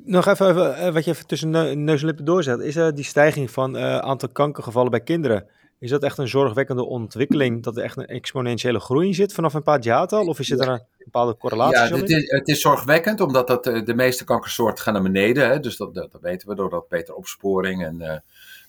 Nog 0.04 0.26
even, 0.26 0.74
even 0.74 0.92
wat 0.92 1.04
je 1.04 1.10
even 1.10 1.26
tussen 1.26 1.50
neu- 1.50 1.74
neus 1.74 2.00
en 2.00 2.06
lippen 2.06 2.24
doorzet. 2.24 2.60
Is 2.60 2.76
er 2.76 2.94
die 2.94 3.04
stijging 3.04 3.50
van 3.50 3.78
aantal 3.78 4.28
kankergevallen 4.28 4.90
bij 4.90 5.00
kinderen? 5.00 5.46
Is 5.78 5.90
dat 5.90 6.02
echt 6.02 6.18
een 6.18 6.28
zorgwekkende 6.28 6.84
ontwikkeling? 6.84 7.62
Dat 7.62 7.76
er 7.76 7.82
echt 7.82 7.96
een 7.96 8.06
exponentiële 8.06 8.80
groei 8.80 9.06
in 9.06 9.14
zit 9.14 9.32
vanaf 9.32 9.54
een 9.54 9.62
paar 9.62 9.82
jaar 9.82 10.06
al? 10.06 10.26
Of 10.26 10.38
is 10.38 10.50
er 10.50 10.68
een 10.68 10.82
bepaalde 11.04 11.36
correlatie? 11.36 11.96
Ja, 11.96 12.00
het 12.00 12.10
is, 12.10 12.30
het 12.30 12.48
is 12.48 12.60
zorgwekkend, 12.60 13.20
omdat 13.20 13.46
dat, 13.46 13.66
eh, 13.66 13.84
de 13.84 13.94
meeste 13.94 14.24
kankersoorten 14.24 14.84
gaan 14.84 14.92
naar 14.92 15.02
beneden. 15.02 15.48
Hè? 15.48 15.60
Dus 15.60 15.76
dat, 15.76 15.94
dat, 15.94 16.12
dat 16.12 16.20
weten 16.20 16.48
we 16.48 16.54
door 16.54 16.70
dat 16.70 16.88
betere 16.88 17.16
opsporing. 17.16 17.84
En 17.84 18.00
eh, 18.00 18.18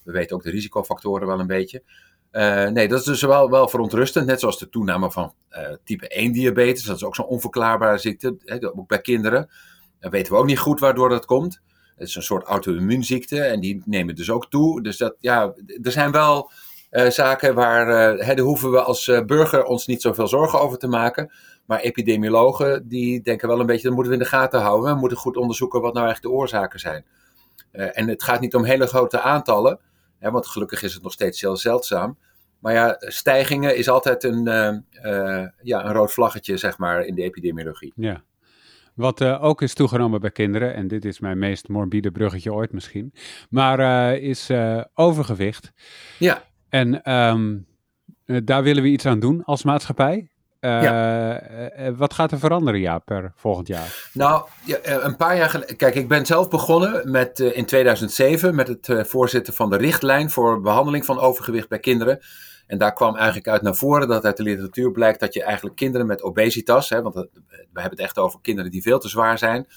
we 0.04 0.12
weten 0.12 0.36
ook 0.36 0.44
de 0.44 0.50
risicofactoren 0.50 1.28
wel 1.28 1.40
een 1.40 1.48
beetje. 1.48 1.84
Uh, 2.32 2.68
nee, 2.68 2.88
dat 2.88 3.00
is 3.00 3.06
dus 3.06 3.22
wel, 3.22 3.50
wel 3.50 3.68
verontrustend. 3.68 4.26
Net 4.26 4.40
zoals 4.40 4.60
de 4.60 4.70
toename 4.70 5.12
van 5.12 5.34
uh, 5.52 5.70
type 5.84 6.08
1 6.08 6.32
diabetes. 6.32 6.84
Dat 6.84 6.96
is 6.96 7.04
ook 7.04 7.16
zo'n 7.16 7.26
onverklaarbare 7.26 7.98
ziekte, 7.98 8.36
hè, 8.46 8.76
ook 8.76 8.88
bij 8.88 9.02
kinderen. 9.02 9.50
Dan 10.00 10.12
weten 10.12 10.34
we 10.34 10.40
ook 10.40 10.46
niet 10.46 10.60
goed 10.60 10.80
waardoor 10.80 11.10
dat 11.10 11.26
komt. 11.26 11.62
Het 11.96 12.08
is 12.08 12.16
een 12.16 12.24
soort 12.24 12.44
auto-immuunziekte 12.44 13.42
en 13.42 13.60
die 13.60 13.82
nemen 13.86 14.16
dus 14.16 14.30
ook 14.30 14.50
toe. 14.50 14.84
Dus 14.84 14.98
dat, 14.98 15.16
ja, 15.20 15.54
er 15.82 15.92
zijn 15.92 16.12
wel 16.12 16.52
zaken 16.90 17.56
waar, 17.56 17.88
hè, 18.18 18.34
daar 18.36 18.46
hoeven 18.46 18.72
we 18.72 18.82
als 18.82 19.06
burger 19.26 19.64
ons 19.64 19.88
niet 19.88 20.02
zoveel 20.02 20.28
zorgen 20.28 20.60
over 20.62 20.78
te 20.78 20.88
maken. 20.88 21.32
Maar 21.66 21.80
epidemiologen 21.80 22.88
die 22.88 23.22
denken 23.22 23.48
wel 23.48 23.60
een 23.60 23.66
beetje, 23.66 23.88
dat 23.88 23.94
moeten 23.94 24.12
we 24.12 24.18
in 24.18 24.24
de 24.24 24.30
gaten 24.30 24.62
houden. 24.62 24.94
We 24.94 25.00
moeten 25.00 25.18
goed 25.18 25.38
onderzoeken 25.38 25.82
wat 25.82 25.94
nou 25.94 26.06
eigenlijk 26.06 26.36
de 26.36 26.42
oorzaken 26.42 26.80
zijn. 26.80 27.06
en 27.72 28.08
het 28.08 28.24
gaat 28.24 28.40
niet 28.40 28.56
om 28.56 28.64
hele 28.64 28.88
grote 28.88 29.20
aantallen. 29.20 29.80
Hè, 30.20 30.32
want 30.32 30.48
gelukkig 30.48 30.84
is 30.84 30.94
het 30.94 31.04
nog 31.04 31.12
steeds 31.12 31.42
heel 31.42 31.58
zeldzaam. 31.58 32.18
Maar 32.60 32.74
ja, 32.74 32.96
stijgingen 33.00 33.78
is 33.78 33.90
altijd 33.90 34.24
een, 34.24 34.48
uh, 34.48 34.78
uh, 35.14 35.48
ja, 35.62 35.86
een 35.86 35.94
rood 35.94 36.12
vlaggetje, 36.12 36.58
zeg 36.58 36.78
maar, 36.78 37.06
in 37.06 37.16
de 37.16 37.24
epidemiologie. 37.24 37.94
Ja. 37.96 38.24
Wat 38.96 39.22
uh, 39.22 39.44
ook 39.44 39.62
is 39.62 39.74
toegenomen 39.74 40.22
bij 40.22 40.32
kinderen, 40.32 40.74
en 40.74 40.88
dit 40.88 41.06
is 41.06 41.20
mijn 41.20 41.40
meest 41.40 41.68
morbide 41.68 42.12
bruggetje 42.12 42.54
ooit 42.54 42.72
misschien, 42.72 43.14
maar 43.50 44.14
is 44.18 44.50
overgewicht. 44.94 45.72
Ja. 46.18 46.44
En 46.70 47.14
um, 47.14 47.68
daar 48.44 48.64
willen 48.64 48.84
we 48.84 48.90
iets 48.90 49.06
aan 49.06 49.20
doen 49.20 49.44
als 49.44 49.64
maatschappij. 49.64 50.30
Uh, 50.62 50.84
ja. 50.84 51.80
uh, 51.80 51.98
wat 51.98 52.14
gaat 52.14 52.32
er 52.32 52.40
veranderen, 52.40 52.80
ja, 52.80 53.00
per 53.00 53.32
volgend 53.36 53.68
jaar? 53.68 54.10
Nou, 54.14 54.48
een 54.84 55.16
paar 55.16 55.38
jaar 55.38 55.50
geleden. 55.50 55.76
Kijk, 55.76 55.96
ik 55.96 56.08
ben 56.08 56.26
zelf 56.26 56.50
begonnen 56.50 57.12
met, 57.12 57.40
in 57.40 57.66
2007 57.66 58.56
met 58.56 58.68
het 58.68 59.08
voorzitten 59.08 59.54
van 59.54 59.70
de 59.70 59.78
richtlijn 59.78 60.30
voor 60.30 60.62
behandeling 60.62 61.06
van 61.06 61.20
overgewicht 61.20 61.70
bij 61.70 61.80
kinderen. 61.80 62.20
En 62.68 62.78
daar 62.78 62.94
kwam 62.94 63.16
eigenlijk 63.16 63.48
uit 63.48 63.62
naar 63.62 63.76
voren 63.76 64.08
dat 64.08 64.26
uit 64.26 64.38
de 64.38 64.44
literatuur 64.44 64.92
blijkt 64.92 65.20
dat 65.20 65.34
je 65.34 65.44
eigenlijk 65.44 65.76
kinderen 65.76 66.08
met 66.08 66.24
obesitas, 66.24 66.90
hè, 66.90 67.02
want 67.02 67.16
we 67.16 67.30
hebben 67.74 67.92
het 67.92 68.00
echt 68.00 68.18
over 68.18 68.40
kinderen 68.42 68.72
die 68.72 68.82
veel 68.82 69.00
te 69.00 69.10
zwaar 69.10 69.38
zijn, 69.38 69.68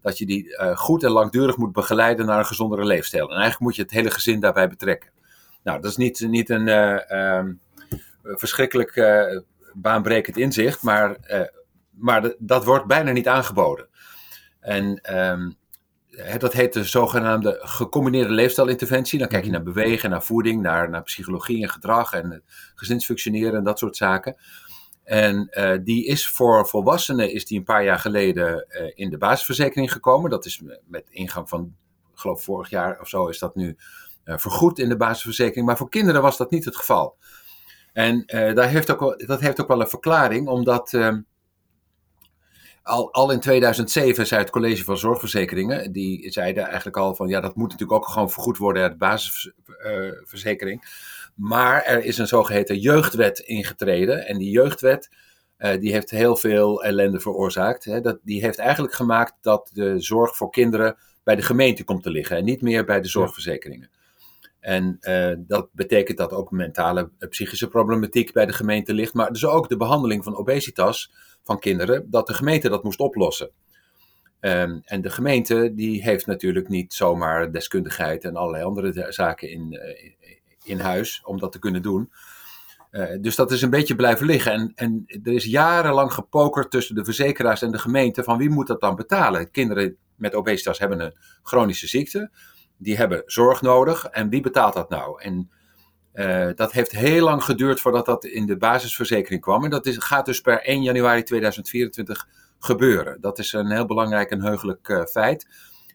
dat 0.00 0.18
je 0.18 0.26
die 0.26 0.58
goed 0.74 1.04
en 1.04 1.10
langdurig 1.10 1.56
moet 1.56 1.72
begeleiden 1.72 2.26
naar 2.26 2.38
een 2.38 2.46
gezondere 2.46 2.84
leefstijl. 2.84 3.24
En 3.24 3.36
eigenlijk 3.36 3.60
moet 3.60 3.76
je 3.76 3.82
het 3.82 3.90
hele 3.90 4.10
gezin 4.10 4.40
daarbij 4.40 4.68
betrekken. 4.68 5.10
Nou, 5.62 5.80
dat 5.80 5.90
is 5.90 5.96
niet, 5.96 6.20
niet 6.20 6.50
een 6.50 6.68
um, 7.16 7.60
verschrikkelijk 8.22 8.94
baanbrekend 9.74 10.36
inzicht, 10.36 10.82
maar, 10.82 11.16
uh, 11.26 11.40
maar 11.90 12.34
dat 12.38 12.64
wordt 12.64 12.86
bijna 12.86 13.12
niet 13.12 13.28
aangeboden. 13.28 13.88
En 14.60 15.16
um, 15.18 15.56
dat 16.38 16.52
heet 16.52 16.72
de 16.72 16.84
zogenaamde 16.84 17.58
gecombineerde 17.60 18.32
leefstijlinterventie. 18.32 19.18
Dan 19.18 19.28
kijk 19.28 19.44
je 19.44 19.50
naar 19.50 19.62
bewegen, 19.62 20.10
naar 20.10 20.22
voeding, 20.22 20.62
naar, 20.62 20.90
naar 20.90 21.02
psychologie 21.02 21.62
en 21.62 21.70
gedrag 21.70 22.12
en 22.12 22.42
gezinsfunctioneren 22.74 23.54
en 23.54 23.64
dat 23.64 23.78
soort 23.78 23.96
zaken. 23.96 24.36
En 25.04 25.48
uh, 25.50 25.78
die 25.84 26.06
is 26.06 26.28
voor 26.28 26.68
volwassenen 26.68 27.32
is 27.32 27.46
die 27.46 27.58
een 27.58 27.64
paar 27.64 27.84
jaar 27.84 27.98
geleden 27.98 28.66
uh, 28.68 28.92
in 28.94 29.10
de 29.10 29.18
basisverzekering 29.18 29.92
gekomen. 29.92 30.30
Dat 30.30 30.44
is 30.44 30.62
met 30.86 31.06
ingang 31.10 31.48
van, 31.48 31.74
ik 32.12 32.18
geloof 32.18 32.42
vorig 32.42 32.70
jaar 32.70 33.00
of 33.00 33.08
zo, 33.08 33.26
is 33.28 33.38
dat 33.38 33.54
nu 33.54 33.76
vergoed 34.24 34.78
in 34.78 34.88
de 34.88 34.96
basisverzekering. 34.96 35.66
Maar 35.66 35.76
voor 35.76 35.88
kinderen 35.88 36.22
was 36.22 36.36
dat 36.36 36.50
niet 36.50 36.64
het 36.64 36.76
geval. 36.76 37.16
En 37.92 38.22
uh, 38.26 38.54
daar 38.54 38.68
heeft 38.68 38.90
ook 38.90 39.00
wel, 39.00 39.16
dat 39.26 39.40
heeft 39.40 39.60
ook 39.60 39.68
wel 39.68 39.80
een 39.80 39.88
verklaring, 39.88 40.48
omdat 40.48 40.92
uh, 40.92 41.16
al, 42.82 43.12
al 43.12 43.30
in 43.30 43.40
2007 43.40 44.26
zei 44.26 44.40
het 44.40 44.50
College 44.50 44.84
van 44.84 44.98
Zorgverzekeringen, 44.98 45.92
die 45.92 46.30
zeiden 46.30 46.64
eigenlijk 46.64 46.96
al 46.96 47.14
van 47.14 47.28
ja, 47.28 47.40
dat 47.40 47.56
moet 47.56 47.70
natuurlijk 47.70 48.00
ook 48.00 48.08
gewoon 48.08 48.30
vergoed 48.30 48.56
worden 48.56 48.82
uit 48.82 48.92
de 48.92 48.98
basisverzekering. 48.98 50.84
Maar 51.34 51.82
er 51.82 52.04
is 52.04 52.18
een 52.18 52.26
zogeheten 52.26 52.78
jeugdwet 52.78 53.38
ingetreden 53.38 54.26
en 54.26 54.38
die 54.38 54.50
jeugdwet 54.50 55.08
die 55.80 55.92
heeft 55.92 56.10
heel 56.10 56.36
veel 56.36 56.84
ellende 56.84 57.20
veroorzaakt. 57.20 57.84
Hè. 57.84 58.00
Dat, 58.00 58.18
die 58.22 58.40
heeft 58.40 58.58
eigenlijk 58.58 58.94
gemaakt 58.94 59.34
dat 59.40 59.70
de 59.72 60.00
zorg 60.00 60.36
voor 60.36 60.50
kinderen 60.50 60.96
bij 61.22 61.36
de 61.36 61.42
gemeente 61.42 61.84
komt 61.84 62.02
te 62.02 62.10
liggen 62.10 62.36
en 62.36 62.44
niet 62.44 62.62
meer 62.62 62.84
bij 62.84 63.00
de 63.00 63.08
zorgverzekeringen. 63.08 63.90
En 64.60 64.96
uh, 65.00 65.32
dat 65.38 65.68
betekent 65.72 66.18
dat 66.18 66.32
ook 66.32 66.50
mentale, 66.50 67.10
uh, 67.18 67.28
psychische 67.28 67.68
problematiek 67.68 68.32
bij 68.32 68.46
de 68.46 68.52
gemeente 68.52 68.94
ligt, 68.94 69.14
maar 69.14 69.32
dus 69.32 69.46
ook 69.46 69.68
de 69.68 69.76
behandeling 69.76 70.24
van 70.24 70.36
obesitas 70.36 71.12
van 71.42 71.58
kinderen, 71.58 72.10
dat 72.10 72.26
de 72.26 72.34
gemeente 72.34 72.68
dat 72.68 72.82
moest 72.82 72.98
oplossen. 72.98 73.50
Um, 74.40 74.80
en 74.84 75.00
de 75.00 75.10
gemeente 75.10 75.72
die 75.74 76.02
heeft 76.02 76.26
natuurlijk 76.26 76.68
niet 76.68 76.94
zomaar 76.94 77.52
deskundigheid 77.52 78.24
en 78.24 78.36
allerlei 78.36 78.64
andere 78.64 79.12
zaken 79.12 79.50
in, 79.50 79.72
uh, 79.72 80.12
in 80.64 80.78
huis 80.78 81.22
om 81.24 81.38
dat 81.38 81.52
te 81.52 81.58
kunnen 81.58 81.82
doen. 81.82 82.10
dus 83.20 83.36
dat 83.36 83.52
is 83.52 83.62
een 83.62 83.70
beetje 83.70 83.96
blijven 83.96 84.26
liggen. 84.26 84.52
En, 84.52 84.72
en 84.74 85.04
er 85.22 85.32
is 85.32 85.44
jarenlang 85.44 86.12
gepokerd 86.12 86.70
tussen 86.70 86.94
de 86.94 87.04
verzekeraars 87.04 87.62
en 87.62 87.70
de 87.70 87.78
gemeente 87.78 88.22
van 88.22 88.38
wie 88.38 88.50
moet 88.50 88.66
dat 88.66 88.80
dan 88.80 88.96
betalen. 88.96 89.50
Kinderen 89.50 89.96
met 90.16 90.34
obesitas 90.34 90.78
hebben 90.78 91.00
een 91.00 91.16
chronische 91.42 91.86
ziekte 91.86 92.30
die 92.80 92.96
hebben 92.96 93.22
zorg 93.26 93.62
nodig. 93.62 94.04
En 94.04 94.28
wie 94.28 94.40
betaalt 94.40 94.74
dat 94.74 94.88
nou? 94.88 95.22
En 95.22 95.50
uh, 96.14 96.48
dat 96.54 96.72
heeft 96.72 96.90
heel 96.90 97.24
lang 97.24 97.44
geduurd 97.44 97.80
voordat 97.80 98.06
dat 98.06 98.24
in 98.24 98.46
de 98.46 98.56
basisverzekering 98.56 99.40
kwam. 99.40 99.64
En 99.64 99.70
dat 99.70 99.86
is, 99.86 99.96
gaat 99.98 100.26
dus 100.26 100.40
per 100.40 100.62
1 100.62 100.82
januari 100.82 101.22
2024 101.22 102.28
gebeuren. 102.58 103.20
Dat 103.20 103.38
is 103.38 103.52
een 103.52 103.70
heel 103.70 103.86
belangrijk 103.86 104.30
en 104.30 104.42
heugelijk 104.42 104.88
uh, 104.88 105.04
feit. 105.04 105.46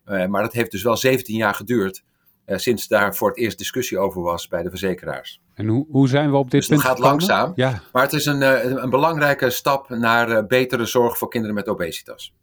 Uh, 0.05 0.25
maar 0.25 0.41
dat 0.41 0.53
heeft 0.53 0.71
dus 0.71 0.83
wel 0.83 0.97
17 0.97 1.35
jaar 1.35 1.53
geduurd. 1.53 2.03
sinds 2.45 2.87
daar 2.87 3.15
voor 3.15 3.27
het 3.29 3.37
eerst 3.37 3.57
discussie 3.57 3.97
over 3.97 4.21
was 4.21 4.47
bij 4.47 4.63
de 4.63 4.69
verzekeraars. 4.69 5.41
En 5.53 5.67
hoe, 5.67 5.85
hoe 5.89 6.07
zijn 6.07 6.31
we 6.31 6.37
op 6.37 6.51
dit 6.51 6.59
dus 6.59 6.69
punt 6.69 6.81
het 6.81 6.89
gaat 6.89 6.97
gekomen? 6.97 7.27
langzaam. 7.27 7.51
Ja. 7.55 7.81
Maar 7.91 8.03
het 8.03 8.13
is 8.13 8.25
een, 8.25 8.41
een 8.83 8.89
belangrijke 8.89 9.49
stap 9.49 9.89
naar 9.89 10.45
betere 10.45 10.85
zorg 10.85 11.17
voor 11.17 11.29
kinderen 11.29 11.55
met 11.55 11.67
obesitas. 11.67 12.33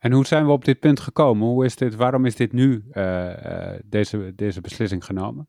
En 0.00 0.12
hoe 0.12 0.26
zijn 0.26 0.46
we 0.46 0.52
op 0.52 0.64
dit 0.64 0.80
punt 0.80 1.00
gekomen? 1.00 1.46
Hoe 1.46 1.64
is 1.64 1.76
dit, 1.76 1.94
waarom 1.94 2.24
is 2.24 2.36
dit 2.36 2.52
nu, 2.52 2.84
uh, 2.92 3.26
uh, 3.26 3.72
deze, 3.84 4.32
deze 4.34 4.60
beslissing 4.60 5.04
genomen? 5.04 5.48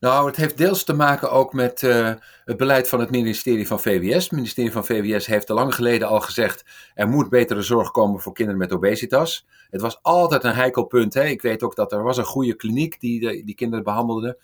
Nou, 0.00 0.26
het 0.26 0.36
heeft 0.36 0.56
deels 0.56 0.84
te 0.84 0.92
maken 0.92 1.30
ook 1.30 1.52
met 1.52 1.82
uh, 1.82 2.14
het 2.44 2.56
beleid 2.56 2.88
van 2.88 3.00
het 3.00 3.10
ministerie 3.10 3.66
van 3.66 3.80
VWS. 3.80 4.22
Het 4.22 4.32
ministerie 4.32 4.72
van 4.72 4.84
VWS 4.84 5.26
heeft 5.26 5.50
al 5.50 5.56
lang 5.56 5.74
geleden 5.74 6.08
al 6.08 6.20
gezegd: 6.20 6.64
er 6.94 7.08
moet 7.08 7.28
betere 7.28 7.62
zorg 7.62 7.90
komen 7.90 8.20
voor 8.20 8.32
kinderen 8.32 8.60
met 8.60 8.72
obesitas. 8.72 9.46
Het 9.70 9.80
was 9.80 9.98
altijd 10.02 10.44
een 10.44 10.54
heikel 10.54 10.84
punt. 10.84 11.14
Hè? 11.14 11.24
Ik 11.24 11.42
weet 11.42 11.62
ook 11.62 11.76
dat 11.76 11.92
er 11.92 12.02
was 12.02 12.16
een 12.16 12.24
goede 12.24 12.54
kliniek 12.54 13.00
die 13.00 13.44
die 13.44 13.54
kinderen 13.54 13.84
behandelde. 13.84 14.38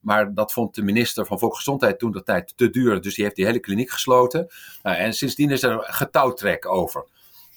Maar 0.00 0.34
dat 0.34 0.52
vond 0.52 0.74
de 0.74 0.82
minister 0.82 1.26
van 1.26 1.38
Volksgezondheid 1.38 1.98
toen 1.98 2.12
de 2.12 2.22
tijd 2.22 2.52
te 2.56 2.70
duur. 2.70 3.00
Dus 3.00 3.14
die 3.14 3.24
heeft 3.24 3.36
die 3.36 3.46
hele 3.46 3.60
kliniek 3.60 3.90
gesloten. 3.90 4.46
Nou, 4.82 4.96
en 4.96 5.12
sindsdien 5.14 5.50
is 5.50 5.62
er 5.62 5.78
getouwtrek 5.80 6.66
over. 6.66 7.04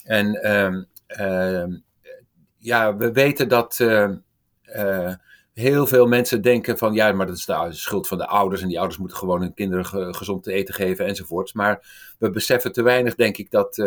En 0.03 0.39
uh, 0.43 0.83
ja, 2.57 2.95
we 2.95 3.11
weten 3.11 3.47
dat 3.47 3.79
uh, 3.81 4.09
uh, 4.75 5.13
heel 5.53 5.87
veel 5.87 6.07
mensen 6.07 6.41
denken 6.41 6.77
van 6.77 6.93
ja, 6.93 7.11
maar 7.11 7.27
dat 7.27 7.37
is 7.37 7.45
de 7.45 7.67
schuld 7.69 8.07
van 8.07 8.17
de 8.17 8.27
ouders 8.27 8.61
en 8.61 8.67
die 8.67 8.77
ouders 8.77 8.99
moeten 8.99 9.17
gewoon 9.17 9.41
hun 9.41 9.53
kinderen 9.53 9.85
ge 9.85 10.13
gezond 10.13 10.43
te 10.43 10.53
eten 10.53 10.73
geven 10.73 11.05
enzovoorts. 11.05 11.53
Maar 11.53 11.87
we 12.19 12.29
beseffen 12.29 12.71
te 12.71 12.81
weinig, 12.81 13.15
denk 13.15 13.37
ik, 13.37 13.51
dat 13.51 13.77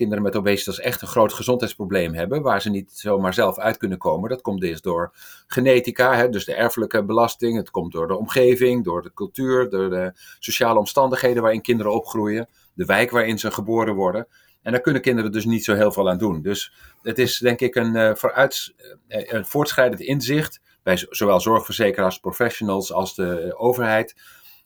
kinderen 0.00 0.24
met 0.24 0.36
obesitas 0.36 0.80
echt 0.80 1.02
een 1.02 1.08
groot 1.08 1.32
gezondheidsprobleem 1.32 2.14
hebben, 2.14 2.42
waar 2.42 2.62
ze 2.62 2.70
niet 2.70 2.92
zomaar 2.92 3.34
zelf 3.34 3.58
uit 3.58 3.76
kunnen 3.76 3.98
komen. 3.98 4.30
Dat 4.30 4.42
komt 4.42 4.62
eerst 4.62 4.82
door 4.82 5.12
genetica, 5.46 6.16
hè, 6.16 6.28
dus 6.28 6.44
de 6.44 6.54
erfelijke 6.54 7.04
belasting. 7.04 7.56
Het 7.56 7.70
komt 7.70 7.92
door 7.92 8.08
de 8.08 8.16
omgeving, 8.16 8.84
door 8.84 9.02
de 9.02 9.12
cultuur, 9.12 9.70
door 9.70 9.90
de 9.90 10.12
sociale 10.38 10.78
omstandigheden 10.78 11.42
waarin 11.42 11.60
kinderen 11.62 11.92
opgroeien, 11.92 12.48
de 12.74 12.84
wijk 12.84 13.10
waarin 13.10 13.38
ze 13.38 13.50
geboren 13.50 13.94
worden. 13.94 14.26
En 14.62 14.72
daar 14.72 14.80
kunnen 14.80 15.02
kinderen 15.02 15.32
dus 15.32 15.44
niet 15.44 15.64
zo 15.64 15.74
heel 15.74 15.92
veel 15.92 16.10
aan 16.10 16.18
doen. 16.18 16.42
Dus 16.42 16.72
het 17.02 17.18
is 17.18 17.38
denk 17.38 17.60
ik 17.60 17.74
een, 17.74 17.96
uh, 17.96 18.14
vooruit, 18.14 18.74
uh, 19.08 19.32
een 19.32 19.46
voortschrijdend 19.46 20.00
inzicht 20.00 20.60
bij 20.82 21.06
zowel 21.10 21.40
zorgverzekeraars, 21.40 22.18
professionals 22.18 22.92
als 22.92 23.14
de 23.14 23.54
overheid. 23.56 24.14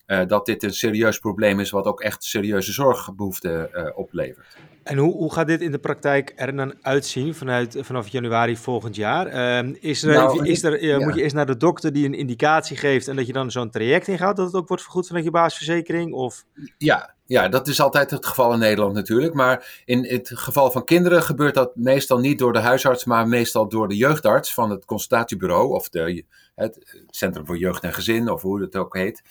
Uh, 0.07 0.27
dat 0.27 0.47
dit 0.47 0.63
een 0.63 0.75
serieus 0.75 1.19
probleem 1.19 1.61
is 1.61 1.71
wat 1.71 1.85
ook 1.85 2.01
echt 2.01 2.25
serieuze 2.25 2.73
zorgbehoeften 2.73 3.71
oplevert. 3.97 4.57
En 4.83 4.99
hoe, 4.99 5.13
hoe 5.13 5.33
gaat 5.33 5.47
dit 5.47 5.61
in 5.61 5.71
de 5.71 5.79
praktijk 5.79 6.33
er 6.37 6.57
dan 6.57 6.75
uitzien 6.83 7.35
vanuit, 7.35 7.77
vanaf 7.81 8.09
januari 8.09 8.57
volgend 8.57 8.97
jaar? 8.97 9.27
Uh, 9.65 9.75
is 9.81 10.03
er, 10.03 10.15
nou, 10.15 10.47
is 10.47 10.63
er, 10.63 10.85
ja. 10.85 10.99
Moet 10.99 11.15
je 11.15 11.23
eerst 11.23 11.35
naar 11.35 11.47
de 11.47 11.57
dokter 11.57 11.93
die 11.93 12.07
een 12.07 12.15
indicatie 12.15 12.77
geeft 12.77 13.09
en 13.09 13.17
dat 13.17 13.27
je 13.27 13.33
dan 13.33 13.51
zo'n 13.51 13.71
traject 13.71 14.09
ingaat, 14.09 14.37
dat 14.37 14.47
het 14.47 14.55
ook 14.55 14.69
wordt 14.69 14.83
vergoed 14.83 15.07
vanuit 15.07 15.25
je 15.25 15.31
basisverzekering? 15.31 16.13
Of? 16.13 16.45
Ja, 16.79 17.15
ja, 17.27 17.49
dat 17.49 17.69
is 17.69 17.81
altijd 17.81 18.11
het 18.11 18.27
geval 18.27 18.53
in 18.53 18.59
Nederland 18.59 18.95
natuurlijk. 18.95 19.35
Maar 19.35 19.83
in 19.85 20.05
het 20.05 20.31
geval 20.35 20.71
van 20.71 20.85
kinderen 20.85 21.23
gebeurt 21.23 21.55
dat 21.55 21.77
meestal 21.77 22.19
niet 22.19 22.39
door 22.39 22.53
de 22.53 22.59
huisarts, 22.59 23.05
maar 23.05 23.29
meestal 23.29 23.69
door 23.69 23.89
de 23.89 23.97
jeugdarts 23.97 24.55
van 24.55 24.71
het 24.71 24.85
consultatiebureau 24.85 25.73
of 25.73 25.89
de, 25.89 26.25
het 26.55 27.03
Centrum 27.11 27.47
voor 27.47 27.59
Jeugd 27.59 27.83
en 27.83 27.95
Gezin, 27.95 28.31
of 28.31 28.43
hoe 28.43 28.61
het 28.61 28.77
ook 28.77 28.97
heet. 28.97 29.23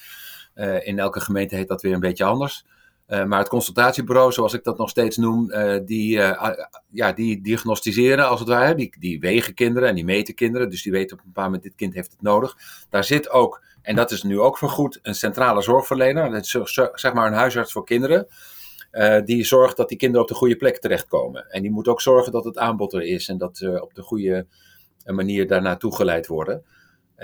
Uh, 0.56 0.88
in 0.88 1.00
elke 1.00 1.20
gemeente 1.20 1.56
heet 1.56 1.68
dat 1.68 1.82
weer 1.82 1.94
een 1.94 2.00
beetje 2.00 2.24
anders. 2.24 2.66
Uh, 3.08 3.24
maar 3.24 3.40
het 3.40 3.50
consultatiebureau, 3.50 4.32
zoals 4.32 4.54
ik 4.54 4.64
dat 4.64 4.78
nog 4.78 4.90
steeds 4.90 5.18
noem, 5.18 5.52
uh, 5.52 5.80
die, 5.86 6.20
ja, 6.90 7.12
die 7.16 7.42
diagnosticeren 7.42 8.28
als 8.28 8.40
het 8.40 8.50
ware. 8.50 8.76
Die, 8.76 8.96
die 9.00 9.20
wegen 9.20 9.54
kinderen 9.54 9.90
en 9.90 9.96
die 9.96 10.04
meten 10.04 10.34
kinderen. 10.34 10.70
Dus 10.70 10.84
die 10.84 10.92
weten 10.92 11.18
op 11.18 11.20
een 11.24 11.28
bepaald 11.28 11.46
moment, 11.46 11.64
dit 11.64 11.76
kind 11.76 11.94
heeft 11.94 12.12
het 12.12 12.22
nodig. 12.22 12.58
Daar 12.90 13.04
zit 13.04 13.30
ook 13.30 13.62
En 13.82 13.96
dat 13.96 14.12
is 14.12 14.24
nu 14.24 14.40
ook 14.40 14.58
vergoed. 14.58 15.00
Een 15.02 15.16
centrale 15.16 15.62
zorgverlener, 15.62 16.36
is 16.36 16.58
zeg 16.94 17.14
maar 17.14 17.28
een 17.28 17.38
huisarts 17.38 17.72
voor 17.72 17.86
kinderen. 17.86 18.28
Die 19.26 19.44
zorgt 19.44 19.78
dat 19.78 19.90
die 19.90 19.98
kinderen 19.98 20.22
op 20.22 20.28
de 20.28 20.36
goede 20.36 20.56
plek 20.56 20.80
terechtkomen. 20.80 21.50
En 21.50 21.62
die 21.62 21.72
moet 21.72 21.88
ook 21.88 22.02
zorgen 22.02 22.32
dat 22.32 22.44
het 22.44 22.58
aanbod 22.58 22.94
er 22.94 23.02
is 23.02 23.28
en 23.28 23.38
dat 23.38 23.58
ze 23.58 23.82
op 23.82 23.94
de 23.94 24.02
goede 24.02 24.46
manier 25.06 25.48
daarna 25.48 25.76
toegeleid 25.76 26.28
worden. 26.28 26.64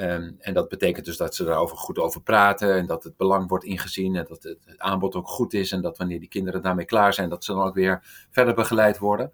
Um, 0.02 0.36
en 0.40 0.54
dat 0.54 0.70
betekent 0.70 1.06
dus 1.06 1.18
dat 1.18 1.36
ze 1.36 1.44
daarover 1.44 1.78
goed 1.78 1.98
over 1.98 2.22
praten 2.22 2.76
en 2.76 2.86
dat 2.86 3.04
het 3.04 3.18
belang 3.18 3.50
wordt 3.50 3.66
ingezien 3.66 4.16
en 4.16 4.26
dat 4.28 4.44
het, 4.44 4.58
het, 4.66 4.80
aanbod 4.80 5.16
ook 5.16 5.28
goed 5.28 5.54
is 5.54 5.72
en 5.72 5.82
dat 5.82 5.98
wanneer 5.98 6.20
die 6.20 6.30
kinderen 6.30 6.62
daarmee 6.62 6.86
klaar 6.86 7.14
zijn, 7.14 7.30
dat 7.30 7.44
ze 7.44 7.54
dan 7.54 7.64
ook 7.64 7.74
weer 7.74 8.28
verder 8.30 8.54
begeleid 8.54 8.98
worden. 8.98 9.32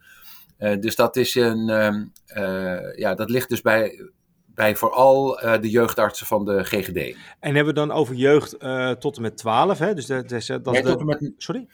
Uh, 0.59 0.79
dus 0.79 0.95
dat 0.95 1.15
is 1.15 1.35
een, 1.35 1.69
um, 1.69 2.11
uh, 2.37 2.97
ja, 2.97 3.15
dat 3.15 3.29
ligt 3.29 3.49
dus 3.49 3.61
bij, 3.61 4.09
bij 4.45 4.75
vooral 4.75 5.43
uh, 5.43 5.61
de 5.61 5.69
jeugdartsen 5.69 6.27
van 6.27 6.45
de 6.45 6.63
GGD. 6.63 7.17
En 7.39 7.55
hebben 7.55 7.73
we 7.73 7.79
dan 7.79 7.91
over 7.91 8.15
jeugd 8.15 8.59
tot 8.99 9.15
en 9.15 9.21
met 9.21 9.37
12, 9.37 9.77
hè? 9.77 9.93
Dus 9.93 10.05
dat, 10.05 10.29
dat, 10.29 10.47
dat 10.47 10.73
nee, 10.73 10.81
de... 10.81 10.89
tot 10.89 10.99
en 10.99 11.05
met, 11.05 11.31
Sorry? 11.37 11.67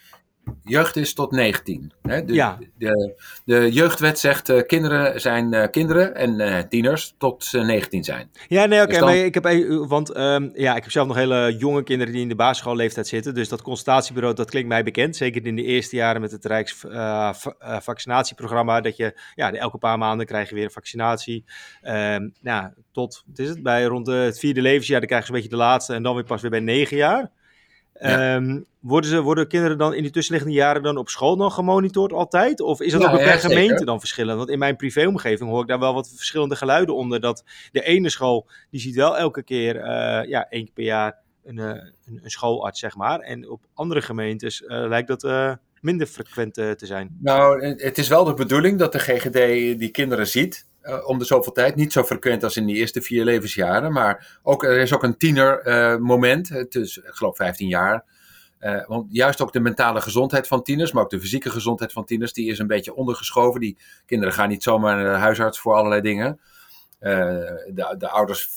Jeugd 0.63 0.95
is 0.95 1.13
tot 1.13 1.31
19. 1.31 1.91
Hè? 2.01 2.25
De, 2.25 2.33
ja. 2.33 2.57
de, 2.77 3.21
de 3.45 3.71
jeugdwet 3.71 4.19
zegt 4.19 4.49
uh, 4.49 4.61
kinderen 4.61 5.21
zijn 5.21 5.53
uh, 5.53 5.63
kinderen 5.71 6.15
en 6.15 6.39
uh, 6.39 6.59
tieners 6.59 7.15
tot 7.17 7.43
ze 7.43 7.59
19 7.59 8.03
zijn. 8.03 8.31
Ja, 8.47 8.65
nee, 8.65 8.81
oké. 8.81 8.95
Okay, 8.95 8.99
dus 8.99 9.17
dan... 9.17 9.25
ik 9.25 9.33
heb, 9.33 9.87
want 9.87 10.17
um, 10.17 10.51
ja, 10.53 10.75
ik 10.75 10.83
heb 10.83 10.91
zelf 10.91 11.07
nog 11.07 11.15
hele 11.15 11.55
jonge 11.57 11.83
kinderen 11.83 12.13
die 12.13 12.21
in 12.21 12.29
de 12.29 12.35
basisschoolleeftijd 12.35 13.07
zitten. 13.07 13.33
Dus 13.33 13.49
dat 13.49 13.61
consultatiebureau, 13.61 14.35
dat 14.35 14.49
klinkt 14.49 14.69
mij 14.69 14.83
bekend. 14.83 15.15
Zeker 15.15 15.45
in 15.45 15.55
de 15.55 15.63
eerste 15.63 15.95
jaren 15.95 16.21
met 16.21 16.31
het 16.31 16.45
Rijks 16.45 16.85
vaccinatieprogramma. 17.79 18.81
Dat 18.81 18.97
je, 18.97 19.19
ja, 19.35 19.53
elke 19.53 19.77
paar 19.77 19.97
maanden 19.97 20.25
krijg 20.25 20.49
je 20.49 20.55
weer 20.55 20.63
een 20.63 20.71
vaccinatie. 20.71 21.45
Um, 21.83 22.33
nou, 22.41 22.69
tot, 22.91 23.23
wat 23.27 23.39
is 23.39 23.49
het, 23.49 23.63
bij 23.63 23.83
rond 23.83 24.05
de, 24.05 24.11
het 24.11 24.39
vierde 24.39 24.61
levensjaar, 24.61 24.99
dan 24.99 25.09
krijg 25.09 25.23
je 25.23 25.29
een 25.29 25.35
beetje 25.35 25.55
de 25.55 25.63
laatste. 25.63 25.93
En 25.93 26.03
dan 26.03 26.15
weer 26.15 26.23
pas 26.23 26.41
weer 26.41 26.51
bij 26.51 26.59
negen 26.59 26.97
jaar. 26.97 27.31
Ja. 28.01 28.35
Um, 28.35 28.65
worden, 28.79 29.09
ze, 29.09 29.21
worden 29.21 29.47
kinderen 29.47 29.77
dan 29.77 29.93
in 29.93 30.01
die 30.01 30.11
tussenliggende 30.11 30.57
jaren 30.57 30.83
dan 30.83 30.97
op 30.97 31.09
school 31.09 31.35
dan 31.35 31.51
gemonitord 31.51 32.13
altijd? 32.13 32.61
Of 32.61 32.81
is 32.81 32.91
dat 32.91 33.01
ja, 33.01 33.11
ook 33.11 33.17
per 33.17 33.27
ja, 33.27 33.37
gemeente 33.37 33.67
zeker. 33.67 33.85
dan 33.85 33.99
verschillend? 33.99 34.37
Want 34.37 34.49
in 34.49 34.59
mijn 34.59 34.75
privéomgeving 34.75 35.49
hoor 35.49 35.61
ik 35.61 35.67
daar 35.67 35.79
wel 35.79 35.93
wat 35.93 36.13
verschillende 36.15 36.55
geluiden 36.55 36.95
onder. 36.95 37.19
Dat 37.19 37.43
de 37.71 37.83
ene 37.83 38.09
school, 38.09 38.47
die 38.69 38.81
ziet 38.81 38.95
wel 38.95 39.17
elke 39.17 39.43
keer, 39.43 39.75
uh, 39.75 40.29
ja, 40.29 40.49
één 40.49 40.63
keer 40.63 40.73
per 40.73 40.83
jaar 40.83 41.17
een, 41.43 41.57
uh, 41.57 41.65
een, 41.65 42.19
een, 42.23 42.29
schoolarts, 42.29 42.79
zeg 42.79 42.95
maar. 42.95 43.19
En 43.19 43.49
op 43.49 43.61
andere 43.73 44.01
gemeentes 44.01 44.61
uh, 44.61 44.67
lijkt 44.87 45.07
dat 45.07 45.57
minder 45.81 46.07
frequent 46.07 46.53
te 46.53 46.75
zijn. 46.77 47.17
Nou, 47.19 47.65
het 47.65 47.97
is 47.97 48.07
wel 48.07 48.23
de 48.23 48.33
bedoeling 48.33 48.79
dat 48.79 48.91
de 48.91 48.99
GGD 48.99 49.33
die 49.79 49.89
kinderen 49.89 50.27
ziet. 50.27 50.69
Uh, 50.83 51.07
om 51.07 51.17
de 51.17 51.25
zoveel 51.25 51.51
tijd. 51.51 51.75
Niet 51.75 51.91
zo 51.91 52.03
frequent 52.03 52.43
als 52.43 52.57
in 52.57 52.65
die 52.65 52.75
eerste 52.75 53.01
vier 53.01 53.23
levensjaren. 53.23 53.91
Maar 53.91 54.39
ook, 54.43 54.63
er 54.63 54.77
is 54.77 54.93
ook 54.93 55.03
een 55.03 55.17
tienermoment. 55.17 56.49
Uh, 56.49 56.57
het 56.57 56.75
is, 56.75 56.97
ik 56.97 57.03
geloof, 57.05 57.35
15 57.35 57.67
jaar. 57.67 58.05
Uh, 58.59 58.87
want 58.87 59.07
juist 59.09 59.41
ook 59.41 59.53
de 59.53 59.59
mentale 59.59 60.01
gezondheid 60.01 60.47
van 60.47 60.63
tieners, 60.63 60.91
maar 60.91 61.03
ook 61.03 61.09
de 61.09 61.19
fysieke 61.19 61.49
gezondheid 61.49 61.91
van 61.91 62.05
tieners, 62.05 62.33
die 62.33 62.49
is 62.49 62.59
een 62.59 62.67
beetje 62.67 62.95
ondergeschoven. 62.95 63.59
Die 63.59 63.77
kinderen 64.05 64.33
gaan 64.33 64.49
niet 64.49 64.63
zomaar 64.63 64.95
naar 64.95 65.13
de 65.13 65.19
huisarts 65.19 65.59
voor 65.59 65.73
allerlei 65.73 66.01
dingen. 66.01 66.39
de, 66.99 67.95
de 67.97 68.09
ouders 68.09 68.49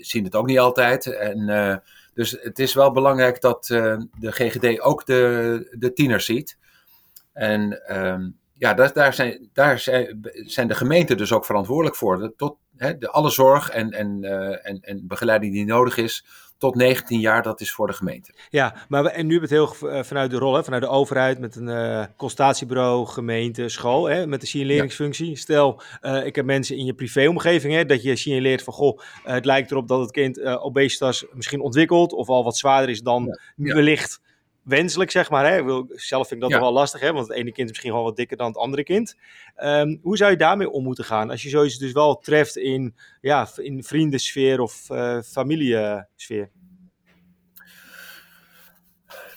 zien 0.00 0.24
het 0.24 0.34
ook 0.34 0.46
niet 0.46 0.58
altijd. 0.58 1.06
En, 1.06 1.82
dus 2.14 2.36
het 2.40 2.58
is 2.58 2.74
wel 2.74 2.92
belangrijk 2.92 3.40
dat 3.40 3.66
de 3.66 4.32
GGD 4.32 4.80
ook 4.80 5.06
de, 5.06 5.76
de 5.78 5.92
tieners 5.92 6.24
ziet. 6.24 6.58
En 7.32 7.96
um, 7.96 8.37
ja, 8.58 8.74
daar, 8.74 8.92
daar, 8.92 9.14
zijn, 9.14 9.48
daar 9.52 9.78
zijn 10.30 10.68
de 10.68 10.74
gemeenten 10.74 11.16
dus 11.16 11.32
ook 11.32 11.44
verantwoordelijk 11.44 11.96
voor. 11.96 12.32
Tot, 12.36 12.56
hè, 12.76 12.98
de, 12.98 13.10
alle 13.10 13.30
zorg 13.30 13.70
en, 13.70 13.90
en, 13.90 14.18
uh, 14.22 14.66
en, 14.66 14.78
en 14.80 15.06
begeleiding 15.06 15.52
die 15.52 15.64
nodig 15.64 15.96
is 15.96 16.24
tot 16.58 16.74
19 16.74 17.20
jaar, 17.20 17.42
dat 17.42 17.60
is 17.60 17.72
voor 17.72 17.86
de 17.86 17.92
gemeente. 17.92 18.32
Ja, 18.50 18.74
maar 18.88 19.02
we, 19.02 19.10
en 19.10 19.26
nu 19.26 19.38
hebben 19.38 19.58
het 19.58 19.80
heel 19.80 19.90
uh, 19.90 20.02
vanuit 20.02 20.30
de 20.30 20.36
rol, 20.36 20.54
hè, 20.54 20.64
vanuit 20.64 20.82
de 20.82 20.88
overheid, 20.88 21.38
met 21.38 21.56
een 21.56 21.68
uh, 21.68 22.04
consultatiebureau, 22.16 23.06
gemeente, 23.06 23.68
school, 23.68 24.08
hè, 24.08 24.26
met 24.26 24.40
de 24.40 24.46
signaleringsfunctie. 24.46 25.28
Ja. 25.28 25.36
Stel, 25.36 25.82
uh, 26.02 26.26
ik 26.26 26.36
heb 26.36 26.44
mensen 26.44 26.76
in 26.76 26.84
je 26.84 26.94
privéomgeving, 26.94 27.74
hè, 27.74 27.84
dat 27.84 28.02
je 28.02 28.16
signaleert 28.16 28.62
van, 28.62 28.74
goh, 28.74 29.00
het 29.22 29.44
lijkt 29.44 29.70
erop 29.70 29.88
dat 29.88 30.00
het 30.00 30.10
kind 30.10 30.44
obesitas 30.44 31.26
misschien 31.32 31.60
ontwikkelt 31.60 32.12
of 32.12 32.28
al 32.28 32.44
wat 32.44 32.56
zwaarder 32.56 32.90
is 32.90 33.00
dan 33.00 33.38
ja. 33.56 33.74
wellicht 33.74 34.20
wenselijk, 34.68 35.10
zeg 35.10 35.30
maar. 35.30 35.52
Hè? 35.52 35.62
Zelf 35.88 36.28
vind 36.28 36.42
ik 36.42 36.48
dat 36.48 36.50
ja. 36.50 36.60
wel 36.60 36.72
lastig, 36.72 37.00
hè? 37.00 37.12
want 37.12 37.28
het 37.28 37.36
ene 37.36 37.52
kind 37.52 37.58
is 37.58 37.68
misschien 37.68 37.90
gewoon 37.90 38.04
wat 38.04 38.16
dikker 38.16 38.36
dan 38.36 38.46
het 38.46 38.56
andere 38.56 38.82
kind. 38.82 39.16
Um, 39.56 39.98
hoe 40.02 40.16
zou 40.16 40.30
je 40.30 40.36
daarmee 40.36 40.70
om 40.70 40.84
moeten 40.84 41.04
gaan? 41.04 41.30
Als 41.30 41.42
je 41.42 41.48
zoiets 41.48 41.78
dus 41.78 41.92
wel 41.92 42.18
treft 42.18 42.56
in, 42.56 42.94
ja, 43.20 43.48
in 43.56 43.84
vriendensfeer 43.84 44.60
of 44.60 44.90
uh, 44.90 45.20
familiesfeer? 45.20 46.50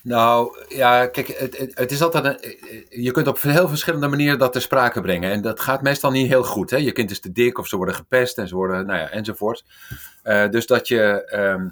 Nou, 0.04 0.66
ja, 0.68 1.08
kijk, 1.08 1.28
het, 1.28 1.72
het, 1.74 1.92
is 1.92 2.02
altijd 2.02 2.26
een, 2.26 2.56
je 3.04 3.12
kunt 3.12 3.28
op 3.28 3.42
heel 3.42 3.68
verschillende 3.68 4.08
manieren 4.08 4.40
dat 4.40 4.52
ter 4.52 4.62
sprake 4.62 5.02
brengen. 5.02 5.32
En 5.32 5.42
dat 5.42 5.60
gaat 5.60 5.82
meestal 5.82 6.12
niet 6.12 6.28
heel 6.28 6.44
goed. 6.44 6.70
Hè? 6.70 6.78
Je 6.78 6.92
kind 6.92 7.12
is 7.12 7.20
te 7.20 7.32
dik 7.32 7.58
of 7.58 7.68
ze 7.68 7.78
worden 7.78 7.96
gepest 7.96 8.38
en 8.38 8.48
ze 8.48 8.56
worden, 8.56 8.86
nou 8.86 9.00
ja, 9.00 9.10
enzovoort. 9.10 9.66
Uh, 10.24 10.50
dus 10.50 10.66
dat 10.66 10.88
je, 10.88 11.32
um, 11.36 11.64
uh, 11.64 11.72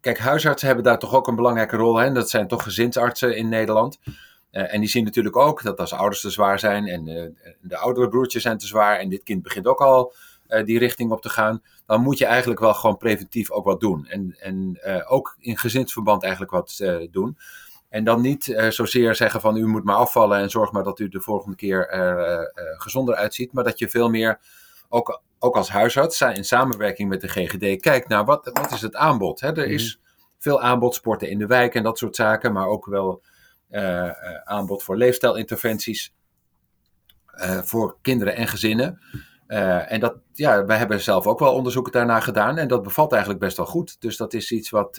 kijk, 0.00 0.18
huisartsen 0.18 0.66
hebben 0.66 0.84
daar 0.84 0.98
toch 0.98 1.14
ook 1.14 1.26
een 1.28 1.36
belangrijke 1.36 1.76
rol. 1.76 1.96
Hè? 1.96 2.12
Dat 2.12 2.30
zijn 2.30 2.48
toch 2.48 2.62
gezinsartsen 2.62 3.36
in 3.36 3.48
Nederland. 3.48 3.98
Uh, 4.54 4.74
en 4.74 4.80
die 4.80 4.88
zien 4.88 5.04
natuurlijk 5.04 5.36
ook 5.36 5.62
dat 5.62 5.80
als 5.80 5.92
ouders 5.92 6.20
te 6.20 6.30
zwaar 6.30 6.58
zijn 6.58 6.86
en 6.86 7.06
uh, 7.08 7.54
de 7.60 7.76
oudere 7.76 8.08
broertjes 8.08 8.42
zijn 8.42 8.58
te 8.58 8.66
zwaar 8.66 8.98
en 8.98 9.08
dit 9.08 9.22
kind 9.22 9.42
begint 9.42 9.66
ook 9.66 9.80
al 9.80 10.14
uh, 10.48 10.64
die 10.64 10.78
richting 10.78 11.10
op 11.10 11.22
te 11.22 11.28
gaan, 11.28 11.62
dan 11.86 12.02
moet 12.02 12.18
je 12.18 12.24
eigenlijk 12.26 12.60
wel 12.60 12.74
gewoon 12.74 12.96
preventief 12.96 13.50
ook 13.50 13.64
wat 13.64 13.80
doen. 13.80 14.06
En, 14.06 14.36
en 14.38 14.78
ook 15.06 15.36
in 15.38 15.58
gezinsverband 15.58 16.22
eigenlijk 16.22 16.52
wat 16.52 16.80
doen. 17.10 17.38
En 17.88 18.04
dan 18.04 18.20
niet 18.20 18.66
zozeer 18.68 19.14
zeggen 19.14 19.40
van 19.40 19.56
u 19.56 19.66
moet 19.66 19.84
maar 19.84 19.96
afvallen 19.96 20.38
en 20.38 20.50
zorg 20.50 20.72
maar 20.72 20.84
dat 20.84 20.98
u 20.98 21.08
de 21.08 21.20
volgende 21.20 21.56
keer 21.56 21.88
er 21.88 22.52
gezonder 22.76 23.14
uitziet, 23.14 23.52
maar 23.52 23.64
dat 23.64 23.78
je 23.78 23.88
veel 23.88 24.10
meer 24.10 24.40
ook 24.88 25.22
ook 25.38 25.56
als 25.56 25.68
huisarts 25.68 26.20
in 26.20 26.44
samenwerking 26.44 27.08
met 27.08 27.20
de 27.20 27.28
GGD 27.28 27.80
kijkt 27.80 28.08
naar 28.08 28.24
wat, 28.24 28.50
wat 28.52 28.72
is 28.72 28.80
het 28.80 28.96
aanbod. 28.96 29.40
Hè? 29.40 29.48
Er 29.48 29.66
is 29.66 29.96
mm. 29.96 30.02
veel 30.38 30.60
aanbod, 30.60 30.94
sporten 30.94 31.30
in 31.30 31.38
de 31.38 31.46
wijk 31.46 31.74
en 31.74 31.82
dat 31.82 31.98
soort 31.98 32.16
zaken, 32.16 32.52
maar 32.52 32.66
ook 32.66 32.86
wel 32.86 33.22
uh, 33.70 33.82
uh, 33.82 34.12
aanbod 34.44 34.82
voor 34.82 34.96
leefstijlinterventies 34.96 36.14
uh, 37.36 37.58
voor 37.58 37.96
kinderen 38.02 38.36
en 38.36 38.48
gezinnen. 38.48 39.00
en 39.46 40.00
dat, 40.00 40.16
ja, 40.32 40.64
wij 40.64 40.76
hebben 40.76 41.00
zelf 41.00 41.26
ook 41.26 41.38
wel 41.38 41.54
onderzoeken 41.54 41.92
daarna 41.92 42.20
gedaan 42.20 42.58
en 42.58 42.68
dat 42.68 42.82
bevalt 42.82 43.12
eigenlijk 43.12 43.42
best 43.42 43.56
wel 43.56 43.66
goed. 43.66 44.00
Dus 44.00 44.16
dat 44.16 44.34
is 44.34 44.52
iets 44.52 44.70
wat. 44.70 44.96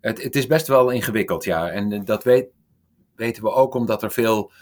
het, 0.00 0.22
het 0.22 0.36
is 0.36 0.46
best 0.46 0.66
wel 0.66 0.90
ingewikkeld, 0.90 1.44
ja. 1.44 1.70
En 1.70 2.04
dat 2.04 2.24
weet, 2.24 2.46
weten 3.16 3.42
we 3.42 3.50
ook 3.50 3.74
omdat 3.74 4.02
er 4.02 4.10
veel 4.10 4.52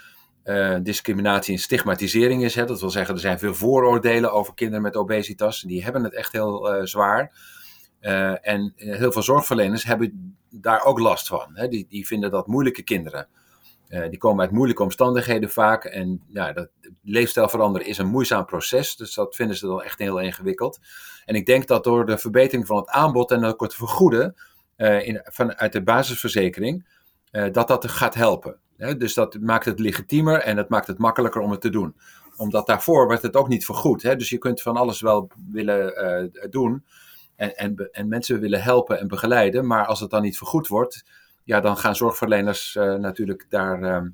uh, 0.46 0.76
discriminatie 0.82 1.54
en 1.54 1.60
stigmatisering 1.60 2.44
is. 2.44 2.54
Hè. 2.54 2.64
Dat 2.64 2.80
wil 2.80 2.90
zeggen, 2.90 3.14
er 3.14 3.20
zijn 3.20 3.38
veel 3.38 3.54
vooroordelen 3.54 4.32
over 4.32 4.54
kinderen 4.54 4.82
met 4.82 4.96
obesitas. 4.96 5.60
Die 5.60 5.84
hebben 5.84 6.04
het 6.04 6.14
echt 6.14 6.32
heel 6.32 6.74
uh, 6.74 6.84
zwaar. 6.84 7.32
Uh, 8.00 8.48
en 8.48 8.72
heel 8.76 9.12
veel 9.12 9.22
zorgverleners 9.22 9.84
hebben 9.84 10.36
daar 10.50 10.84
ook 10.84 10.98
last 10.98 11.28
van. 11.28 11.50
Hè. 11.52 11.68
Die, 11.68 11.86
die 11.88 12.06
vinden 12.06 12.30
dat 12.30 12.46
moeilijke 12.46 12.82
kinderen. 12.82 13.28
die 13.88 14.18
komen 14.18 14.40
uit 14.40 14.50
moeilijke 14.50 14.82
omstandigheden 14.82 15.50
vaak. 15.50 15.84
En 15.84 16.22
ja, 16.28 16.52
dat, 16.52 16.68
leefstijl 17.02 17.48
veranderen 17.48 17.86
is 17.86 17.98
een 17.98 18.06
moeizaam 18.06 18.44
proces. 18.44 18.96
Dus 18.96 19.14
dat 19.14 19.34
vinden 19.36 19.56
ze 19.56 19.66
dan 19.66 19.82
echt 19.82 19.98
heel 19.98 20.20
ingewikkeld. 20.20 20.78
En 21.24 21.34
ik 21.34 21.46
denk 21.46 21.66
dat 21.66 21.84
door 21.84 22.06
de 22.06 22.18
verbetering 22.18 22.66
van 22.66 22.76
het 22.76 22.88
aanbod 22.88 23.30
en 23.30 23.44
ook 23.44 23.60
het 23.60 23.74
vergoeden 23.74 24.34
in, 24.76 25.20
vanuit 25.24 25.72
de 25.72 25.82
basisverzekering, 25.82 26.86
dat 27.52 27.68
dat 27.68 27.88
gaat 27.88 28.14
helpen. 28.14 28.56
Dus 28.76 29.14
dat 29.14 29.38
maakt 29.40 29.64
het 29.64 29.78
legitiemer 29.78 30.40
en 30.40 30.56
het 30.56 30.68
maakt 30.68 30.86
het 30.86 30.98
makkelijker 30.98 31.40
om 31.40 31.50
het 31.50 31.60
te 31.60 31.70
doen. 31.70 31.96
Omdat 32.36 32.66
daarvoor 32.66 33.08
werd 33.08 33.22
het 33.22 33.36
ook 33.36 33.48
niet 33.48 33.64
vergoed. 33.64 34.02
Hè? 34.02 34.16
Dus 34.16 34.28
je 34.28 34.38
kunt 34.38 34.62
van 34.62 34.76
alles 34.76 35.00
wel 35.00 35.30
willen 35.50 36.30
uh, 36.42 36.50
doen 36.50 36.84
en, 37.36 37.56
en, 37.56 37.88
en, 37.92 38.08
mensen 38.08 38.40
willen 38.40 38.62
helpen 38.62 38.98
en 39.00 39.08
begeleiden. 39.08 39.66
Maar 39.66 39.86
als 39.86 40.00
het 40.00 40.10
dan 40.10 40.22
niet 40.22 40.38
vergoed 40.38 40.66
wordt, 40.66 41.04
ja, 41.44 41.60
dan 41.60 41.76
gaan 41.76 41.96
zorgverleners 41.96 42.74
uh, 42.74 42.94
natuurlijk 42.94 43.46
daar, 43.48 44.04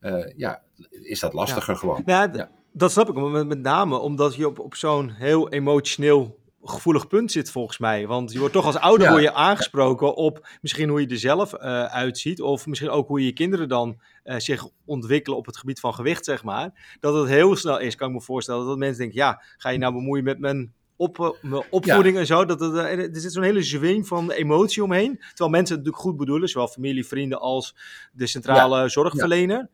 uh, 0.00 0.36
ja, 0.36 0.62
is 0.90 1.20
dat 1.20 1.32
lastiger 1.32 1.72
ja. 1.72 1.78
gewoon. 1.78 2.02
Ja, 2.06 2.28
ja, 2.32 2.50
dat 2.72 2.90
snap 2.90 3.08
ik 3.08 3.14
met, 3.14 3.46
met 3.46 3.60
name 3.60 3.96
omdat 3.96 4.34
je 4.34 4.46
op, 4.46 4.58
op 4.58 4.74
zo'n 4.74 5.10
heel 5.10 5.48
emotioneel 5.48 6.39
gevoelig 6.64 7.06
punt 7.06 7.32
zit 7.32 7.50
volgens 7.50 7.78
mij. 7.78 8.06
Want 8.06 8.32
je 8.32 8.38
wordt 8.38 8.54
toch 8.54 8.66
als 8.66 8.76
ouder 8.76 9.06
ja. 9.06 9.12
word 9.12 9.22
je 9.22 9.32
aangesproken 9.32 10.14
op 10.14 10.48
misschien 10.60 10.88
hoe 10.88 11.00
je 11.00 11.06
er 11.06 11.18
zelf 11.18 11.54
uh, 11.54 11.84
uitziet. 11.84 12.40
Of 12.40 12.66
misschien 12.66 12.90
ook 12.90 13.08
hoe 13.08 13.24
je 13.24 13.32
kinderen 13.32 13.68
dan 13.68 14.00
uh, 14.24 14.38
zich 14.38 14.68
ontwikkelen 14.84 15.38
op 15.38 15.46
het 15.46 15.56
gebied 15.56 15.80
van 15.80 15.94
gewicht, 15.94 16.24
zeg 16.24 16.44
maar. 16.44 16.96
Dat 17.00 17.14
het 17.14 17.28
heel 17.28 17.56
snel 17.56 17.78
is, 17.78 17.94
kan 17.94 18.08
ik 18.08 18.14
me 18.14 18.20
voorstellen. 18.20 18.66
Dat 18.66 18.78
mensen 18.78 18.98
denken, 18.98 19.18
ja, 19.18 19.42
ga 19.56 19.68
je 19.68 19.78
nou 19.78 19.92
bemoeien 19.92 20.24
met 20.24 20.38
mijn, 20.38 20.72
op, 20.96 21.38
mijn 21.42 21.62
opvoeding 21.70 22.14
ja. 22.14 22.20
en 22.20 22.26
zo. 22.26 22.44
Dat 22.44 22.60
het, 22.60 22.74
er 23.14 23.20
zit 23.20 23.32
zo'n 23.32 23.42
hele 23.42 23.62
zwing 23.62 24.06
van 24.06 24.30
emotie 24.30 24.84
omheen. 24.84 25.16
Terwijl 25.18 25.50
mensen 25.50 25.76
het 25.76 25.84
natuurlijk 25.84 26.02
goed 26.08 26.16
bedoelen, 26.16 26.48
zowel 26.48 26.68
familie, 26.68 27.06
vrienden 27.06 27.40
als 27.40 27.76
de 28.12 28.26
centrale 28.26 28.80
ja. 28.80 28.88
zorgverlener. 28.88 29.68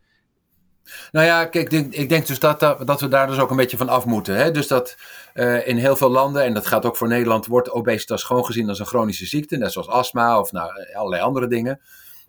Nou 1.12 1.26
ja, 1.26 1.44
kijk, 1.44 1.72
ik, 1.72 2.08
denk 2.08 2.26
dus 2.26 2.38
dat, 2.38 2.60
dat 2.60 3.00
we 3.00 3.08
daar 3.08 3.26
dus 3.26 3.38
ook 3.38 3.50
een 3.50 3.56
beetje 3.56 3.76
van 3.76 3.88
af 3.88 4.04
moeten. 4.04 4.36
Hè? 4.36 4.50
Dus 4.50 4.68
dat 4.68 4.96
uh, 5.34 5.68
in 5.68 5.76
heel 5.76 5.96
veel 5.96 6.10
landen, 6.10 6.44
en 6.44 6.54
dat 6.54 6.66
gaat 6.66 6.84
ook 6.84 6.96
voor 6.96 7.08
Nederland, 7.08 7.46
wordt 7.46 7.70
obesitas 7.70 8.22
gewoon 8.22 8.44
gezien 8.44 8.68
als 8.68 8.78
een 8.78 8.86
chronische 8.86 9.26
ziekte. 9.26 9.56
Net 9.56 9.72
zoals 9.72 9.88
astma 9.88 10.38
of 10.40 10.52
nou, 10.52 10.70
allerlei 10.94 11.22
andere 11.22 11.46
dingen. 11.46 11.80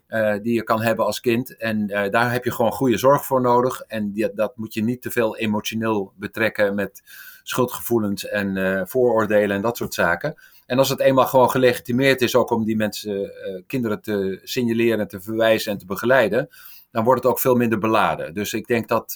Uh, 0.09 0.33
die 0.41 0.53
je 0.53 0.63
kan 0.63 0.81
hebben 0.81 1.05
als 1.05 1.19
kind. 1.19 1.57
En 1.57 1.89
uh, 1.89 2.09
daar 2.09 2.31
heb 2.31 2.43
je 2.43 2.51
gewoon 2.51 2.71
goede 2.71 2.97
zorg 2.97 3.25
voor 3.25 3.41
nodig. 3.41 3.81
En 3.81 4.31
dat 4.35 4.57
moet 4.57 4.73
je 4.73 4.83
niet 4.83 5.01
te 5.01 5.11
veel 5.11 5.37
emotioneel 5.37 6.13
betrekken 6.15 6.75
met 6.75 7.01
schuldgevoelens 7.43 8.27
en 8.27 8.83
vooroordelen 8.87 9.55
en 9.55 9.61
dat 9.61 9.77
soort 9.77 9.93
zaken. 9.93 10.35
En 10.67 10.77
als 10.77 10.89
het 10.89 10.99
eenmaal 10.99 11.25
gewoon 11.25 11.49
gelegitimeerd 11.49 12.21
is, 12.21 12.36
ook 12.36 12.51
om 12.51 12.65
die 12.65 12.75
mensen, 12.75 13.32
kinderen 13.67 14.01
te 14.01 14.39
signaleren, 14.43 15.08
te 15.08 15.21
verwijzen 15.21 15.71
en 15.71 15.77
te 15.77 15.86
begeleiden, 15.86 16.47
dan 16.91 17.03
wordt 17.03 17.23
het 17.23 17.32
ook 17.32 17.39
veel 17.39 17.56
minder 17.56 17.80
beladen. 17.80 18.34
Dus 18.34 18.53
ik 18.53 18.67
denk 18.67 18.88
dat 18.88 19.12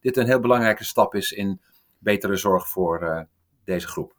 dit 0.00 0.16
een 0.16 0.26
heel 0.26 0.40
belangrijke 0.40 0.84
stap 0.84 1.14
is 1.14 1.32
in 1.32 1.60
betere 1.98 2.36
zorg 2.36 2.68
voor 2.68 3.26
deze 3.64 3.88
groep. 3.88 4.14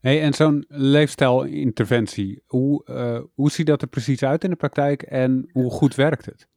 Hey, 0.00 0.22
en 0.22 0.34
zo'n 0.34 0.64
leefstijlinterventie, 0.68 2.42
hoe, 2.46 2.84
hoe 3.34 3.50
ziet 3.50 3.66
dat 3.66 3.82
er 3.82 3.88
precies 3.88 4.22
uit 4.22 4.44
in 4.44 4.50
de 4.50 4.56
praktijk 4.56 5.02
en 5.02 5.48
hoe 5.52 5.70
goed 5.70 5.94
werkt 5.94 6.26
het? 6.26 6.48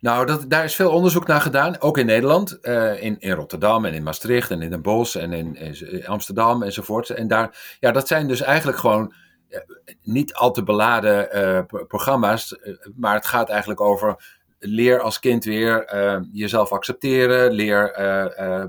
Nou, 0.00 0.26
dat, 0.26 0.50
daar 0.50 0.64
is 0.64 0.74
veel 0.74 0.90
onderzoek 0.90 1.26
naar 1.26 1.40
gedaan, 1.40 1.80
ook 1.80 1.98
in 1.98 2.06
Nederland, 2.06 2.58
uh, 2.62 3.02
in, 3.02 3.20
in 3.20 3.32
Rotterdam 3.32 3.84
en 3.84 3.94
in 3.94 4.02
Maastricht 4.02 4.50
en 4.50 4.62
in 4.62 4.70
Den 4.70 4.82
Bosch 4.82 5.16
en 5.16 5.32
in, 5.32 5.56
in 5.56 6.06
Amsterdam 6.06 6.62
enzovoort. 6.62 7.10
En 7.10 7.28
daar, 7.28 7.76
ja, 7.80 7.92
dat 7.92 8.08
zijn 8.08 8.28
dus 8.28 8.40
eigenlijk 8.40 8.78
gewoon 8.78 9.14
uh, 9.50 9.58
niet 10.02 10.34
al 10.34 10.50
te 10.50 10.62
beladen 10.62 11.28
uh, 11.36 11.82
programma's, 11.88 12.58
maar 12.96 13.14
het 13.14 13.26
gaat 13.26 13.48
eigenlijk 13.48 13.80
over 13.80 14.42
leer 14.58 15.00
als 15.00 15.20
kind 15.20 15.44
weer 15.44 15.84
jezelf 16.32 16.72
accepteren, 16.72 17.52
leer 17.52 17.92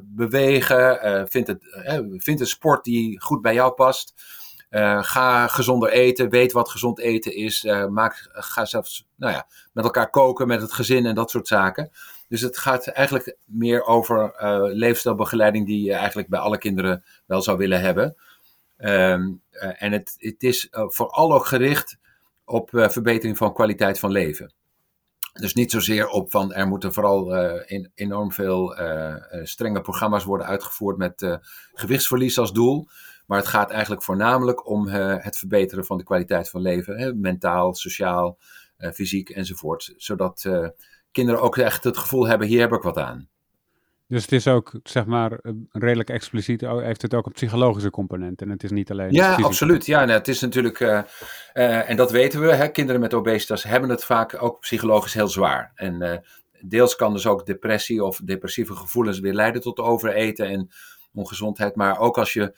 bewegen, 0.03 1.27
vind, 1.29 1.47
het, 1.47 1.57
vind 2.17 2.39
een 2.39 2.47
sport 2.47 2.83
die 2.83 3.21
goed 3.21 3.41
bij 3.41 3.53
jou 3.53 3.73
past. 3.73 4.13
Ga 4.99 5.47
gezonder 5.47 5.89
eten, 5.89 6.29
weet 6.29 6.51
wat 6.51 6.69
gezond 6.69 6.99
eten 6.99 7.35
is. 7.35 7.63
maak, 7.89 8.27
ga 8.31 8.65
zelfs 8.65 9.07
nou 9.15 9.33
ja, 9.33 9.47
met 9.73 9.83
elkaar 9.83 10.09
koken 10.09 10.47
met 10.47 10.61
het 10.61 10.73
gezin 10.73 11.05
en 11.05 11.15
dat 11.15 11.29
soort 11.29 11.47
zaken. 11.47 11.91
Dus 12.27 12.41
het 12.41 12.57
gaat 12.57 12.87
eigenlijk 12.87 13.37
meer 13.45 13.83
over 13.83 14.33
leefstijlbegeleiding 14.73 15.65
die 15.65 15.83
je 15.83 15.93
eigenlijk 15.93 16.27
bij 16.27 16.39
alle 16.39 16.57
kinderen 16.57 17.03
wel 17.25 17.41
zou 17.41 17.57
willen 17.57 17.81
hebben. 17.81 18.15
Um, 18.77 19.41
en 19.51 19.91
het, 19.91 20.15
het 20.17 20.43
is 20.43 20.67
vooral 20.71 21.33
ook 21.33 21.45
gericht 21.45 21.97
op 22.45 22.69
verbetering 22.71 23.37
van 23.37 23.53
kwaliteit 23.53 23.99
van 23.99 24.11
leven. 24.11 24.53
Dus 25.33 25.53
niet 25.53 25.71
zozeer 25.71 26.07
op 26.07 26.31
van 26.31 26.53
er 26.53 26.67
moeten 26.67 26.93
vooral 26.93 27.35
uh, 27.35 27.79
enorm 27.95 28.31
veel 28.31 28.79
uh, 28.79 29.15
strenge 29.43 29.81
programma's 29.81 30.23
worden 30.23 30.47
uitgevoerd 30.47 30.97
met 30.97 31.39
gewichtsverlies 31.73 32.39
als 32.39 32.53
doel. 32.53 32.87
Maar 33.25 33.37
het 33.37 33.47
gaat 33.47 33.71
eigenlijk 33.71 34.03
voornamelijk 34.03 34.69
om 34.69 34.87
het 34.87 35.37
verbeteren 35.37 35.85
van 35.85 35.97
de 35.97 36.03
kwaliteit 36.03 36.49
van 36.49 36.61
leven. 36.61 36.97
Hè, 36.97 37.13
mentaal, 37.13 37.73
sociaal, 37.73 38.37
fysiek 38.93 39.29
enzovoort. 39.29 39.93
Zodat 39.97 40.49
kinderen 41.11 41.41
ook 41.41 41.57
echt 41.57 41.83
het 41.83 41.97
gevoel 41.97 42.27
hebben, 42.27 42.47
hier 42.47 42.59
heb 42.59 42.73
ik 42.73 42.81
wat 42.81 42.97
aan. 42.97 43.29
Dus 44.07 44.21
het 44.21 44.31
is 44.31 44.47
ook, 44.47 44.71
zeg 44.83 45.05
maar, 45.05 45.39
redelijk 45.71 46.09
expliciet, 46.09 46.63
oh, 46.63 46.81
heeft 46.81 47.01
het 47.01 47.13
ook 47.13 47.25
een 47.25 47.31
psychologische 47.31 47.89
component 47.89 48.41
en 48.41 48.49
het 48.49 48.63
is 48.63 48.71
niet 48.71 48.91
alleen... 48.91 49.11
Ja, 49.11 49.35
absoluut. 49.35 49.85
Ja, 49.85 49.99
nou, 49.99 50.17
het 50.17 50.27
is 50.27 50.39
natuurlijk, 50.41 50.79
uh, 50.79 51.01
uh, 51.53 51.89
en 51.89 51.95
dat 51.95 52.11
weten 52.11 52.41
we, 52.41 52.53
hè, 52.53 52.67
kinderen 52.67 53.01
met 53.01 53.13
obesitas 53.13 53.63
hebben 53.63 53.89
het 53.89 54.03
vaak 54.03 54.41
ook 54.41 54.59
psychologisch 54.59 55.13
heel 55.13 55.27
zwaar. 55.27 55.71
En 55.75 56.01
uh, 56.01 56.13
deels 56.61 56.95
kan 56.95 57.13
dus 57.13 57.27
ook 57.27 57.45
depressie 57.45 58.03
of 58.03 58.21
depressieve 58.23 58.75
gevoelens 58.75 59.19
weer 59.19 59.33
leiden 59.33 59.61
tot 59.61 59.79
overeten 59.79 60.47
en 60.47 60.69
ongezondheid. 61.13 61.75
Maar 61.75 61.99
ook 61.99 62.17
als 62.17 62.33
je 62.33 62.55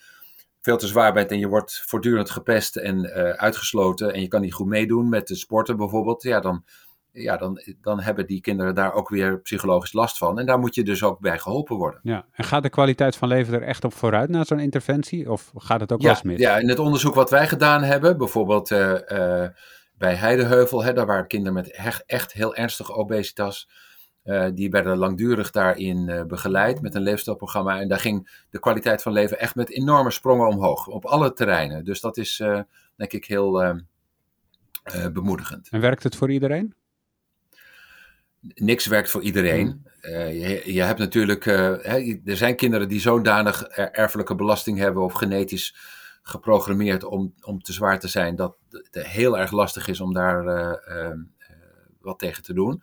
veel 0.68 0.78
te 0.78 0.88
zwaar 0.88 1.14
bent 1.14 1.32
en 1.32 1.40
je 1.40 1.48
wordt 1.48 1.84
voortdurend 1.86 2.30
gepest 2.30 2.76
en 2.76 3.12
uitgesloten 3.38 4.14
en 4.14 4.22
je 4.22 4.28
kan 4.28 4.42
niet 4.42 4.54
goed 4.54 4.68
meedoen 4.68 5.10
met 5.10 5.28
de 5.28 5.36
sporten 5.36 5.78
bijvoorbeeld, 5.78 6.24
ja, 6.24 6.40
dan 6.40 6.64
ja, 7.18 7.38
dan, 7.38 7.62
dan 7.82 8.00
hebben 8.00 8.28
die 8.28 8.42
kinderen 8.42 8.76
daar 8.76 8.94
ook 8.94 9.10
weer 9.10 9.40
psychologisch 9.40 9.94
last 9.94 10.18
van. 10.18 10.40
En 10.40 10.46
daar 10.46 10.60
moet 10.60 10.76
je 10.76 10.84
dus 10.84 11.04
ook 11.04 11.20
bij 11.20 11.40
geholpen 11.40 11.76
worden. 11.76 12.00
Ja, 12.04 12.26
en 12.32 12.44
gaat 12.44 12.64
de 12.64 12.70
kwaliteit 12.70 13.16
van 13.16 13.28
leven 13.28 13.54
er 13.54 13.64
echt 13.64 13.84
op 13.84 13.94
vooruit 13.94 14.30
na 14.30 14.44
zo'n 14.44 14.60
interventie? 14.60 15.32
Of 15.32 15.52
gaat 15.56 15.80
het 15.80 15.92
ook 15.92 16.02
ja, 16.02 16.14
wel 16.14 16.22
mis? 16.24 16.40
Ja, 16.40 16.58
in 16.58 16.70
het 16.70 16.80
onderzoek 16.80 17.16
wat 17.16 17.30
wij 17.30 17.48
gedaan 17.48 17.84
hebben, 17.84 18.18
bijvoorbeeld 18.18 18.72
uh, 18.72 18.94
uh, 19.08 19.48
bij 19.94 20.16
Heideheuvel, 20.16 20.84
hè, 20.84 20.94
daar 20.94 21.06
waren 21.06 21.28
kinderen 21.28 21.54
met 21.54 21.72
echt, 21.72 22.04
echt 22.06 22.34
heel 22.34 22.56
ernstige 22.56 22.94
obesitas. 22.94 23.70
Uh, 24.28 24.48
die 24.54 24.70
werden 24.70 24.98
langdurig 24.98 25.52
daarin 25.52 26.26
begeleid 26.28 26.82
met 26.82 26.96
een 26.96 27.02
leefstijlprogramma. 27.02 27.80
En 27.80 27.88
daar 27.88 28.00
ging 28.00 28.46
de 28.50 28.60
kwaliteit 28.60 29.02
van 29.02 29.12
leven 29.12 29.40
echt 29.40 29.56
met 29.56 29.72
enorme 29.72 30.12
sprongen 30.12 30.48
omhoog. 30.48 30.88
Op 30.88 31.06
alle 31.06 31.34
terreinen. 31.34 31.86
Dus 31.86 32.02
dat 32.02 32.18
is 32.18 32.44
denk 32.96 33.14
ik 33.14 33.26
heel 33.26 33.82
bemoedigend. 35.14 35.70
En 35.70 35.82
werkt 35.82 36.04
het 36.04 36.16
voor 36.16 36.32
iedereen? 36.32 36.74
niks 38.56 38.86
werkt 38.86 39.10
voor 39.10 39.22
iedereen. 39.22 39.86
Uh, 40.02 40.48
je, 40.48 40.74
je, 40.74 40.82
hebt 40.82 41.00
natuurlijk, 41.00 41.46
hè, 41.46 42.20
er 42.26 42.38
zijn 42.38 42.56
kinderen 42.56 42.88
die 42.88 43.00
zodanig 43.00 43.64
erfelijke 43.68 44.36
belasting 44.36 44.78
hebben 44.78 45.04
of 45.04 45.14
genetisch 45.14 45.76
geprogrammeerd 46.22 47.04
om, 47.04 47.34
om 47.42 47.62
te 47.62 47.74
zwaar 47.74 48.00
te 48.00 48.08
zijn, 48.08 48.36
dat 48.36 48.58
het 48.70 49.06
heel 49.06 49.38
erg 49.38 49.52
lastig 49.52 49.88
is 49.88 50.02
om 50.02 50.14
daar 50.14 50.46
uh, 50.46 51.12
wat 52.02 52.20
tegen 52.20 52.44
te 52.44 52.54
doen. 52.54 52.82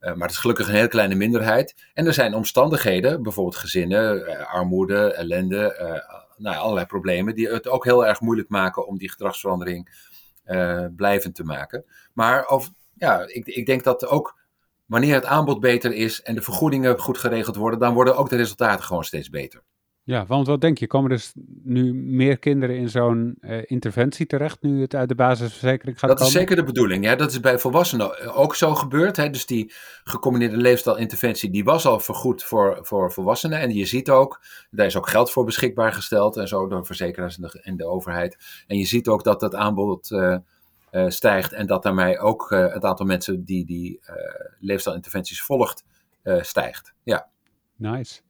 Maar 0.00 0.16
het 0.20 0.30
is 0.30 0.36
gelukkig 0.36 0.68
een 0.68 0.74
heel 0.74 0.88
kleine 0.88 1.14
minderheid. 1.14 1.74
En 1.94 2.06
er 2.06 2.14
zijn 2.14 2.34
omstandigheden, 2.34 3.22
bijvoorbeeld 3.22 3.56
gezinnen, 3.56 4.36
armoede, 4.46 5.12
ellende, 5.12 5.74
nou, 6.36 6.56
allerlei 6.56 6.86
problemen, 6.86 7.34
die 7.34 7.48
het 7.48 7.68
ook 7.68 7.84
heel 7.84 8.06
erg 8.06 8.20
moeilijk 8.20 8.48
maken 8.48 8.86
om 8.86 8.98
die 8.98 9.10
gedragsverandering 9.10 10.08
blijvend 10.96 11.34
te 11.34 11.44
maken. 11.44 11.84
Maar 12.12 12.46
of, 12.46 12.70
ja, 12.94 13.24
ik, 13.26 13.46
ik 13.46 13.66
denk 13.66 13.84
dat 13.84 14.06
ook 14.06 14.38
wanneer 14.86 15.14
het 15.14 15.24
aanbod 15.24 15.60
beter 15.60 15.92
is 15.92 16.22
en 16.22 16.34
de 16.34 16.42
vergoedingen 16.42 16.98
goed 16.98 17.18
geregeld 17.18 17.56
worden, 17.56 17.78
dan 17.80 17.94
worden 17.94 18.16
ook 18.16 18.28
de 18.28 18.36
resultaten 18.36 18.84
gewoon 18.84 19.04
steeds 19.04 19.30
beter. 19.30 19.62
Ja, 20.10 20.26
want 20.26 20.46
wat 20.46 20.60
denk 20.60 20.78
je, 20.78 20.86
komen 20.86 21.10
er 21.10 21.24
nu 21.62 21.94
meer 21.94 22.38
kinderen 22.38 22.76
in 22.76 22.88
zo'n 22.88 23.38
uh, 23.40 23.62
interventie 23.64 24.26
terecht, 24.26 24.62
nu 24.62 24.80
het 24.80 24.94
uit 24.94 25.08
de 25.08 25.14
basisverzekering 25.14 25.98
gaat 25.98 26.08
dat 26.08 26.18
komen? 26.18 26.32
Dat 26.32 26.42
is 26.42 26.48
zeker 26.48 26.56
de 26.56 26.72
bedoeling, 26.72 27.04
ja. 27.04 27.16
Dat 27.16 27.30
is 27.30 27.40
bij 27.40 27.58
volwassenen 27.58 28.34
ook 28.34 28.54
zo 28.54 28.74
gebeurd. 28.74 29.16
Hè. 29.16 29.30
Dus 29.30 29.46
die 29.46 29.72
gecombineerde 30.04 30.56
leefstijlinterventie, 30.56 31.50
die 31.50 31.64
was 31.64 31.86
al 31.86 32.00
vergoed 32.00 32.42
voor, 32.42 32.78
voor 32.82 33.12
volwassenen. 33.12 33.60
En 33.60 33.74
je 33.74 33.84
ziet 33.84 34.10
ook, 34.10 34.44
daar 34.70 34.86
is 34.86 34.96
ook 34.96 35.08
geld 35.08 35.30
voor 35.30 35.44
beschikbaar 35.44 35.92
gesteld 35.92 36.36
en 36.36 36.48
zo 36.48 36.66
door 36.66 36.86
verzekeraars 36.86 37.36
en 37.36 37.42
de, 37.42 37.60
en 37.62 37.76
de 37.76 37.86
overheid. 37.86 38.64
En 38.66 38.76
je 38.76 38.86
ziet 38.86 39.08
ook 39.08 39.24
dat 39.24 39.40
het 39.40 39.54
aanbod... 39.54 40.10
Uh, 40.10 40.36
uh, 40.92 41.08
stijgt 41.08 41.52
en 41.52 41.66
dat 41.66 41.82
daarmee 41.82 42.18
ook 42.18 42.50
het 42.50 42.84
aantal 42.84 43.06
mensen 43.06 43.44
die 43.44 43.66
die 43.66 44.00
leefstijlinterventies 44.60 45.42
volgt 45.42 45.84
stijgt. 46.40 46.94
Ja. 47.02 47.28
Nice. 47.76 48.20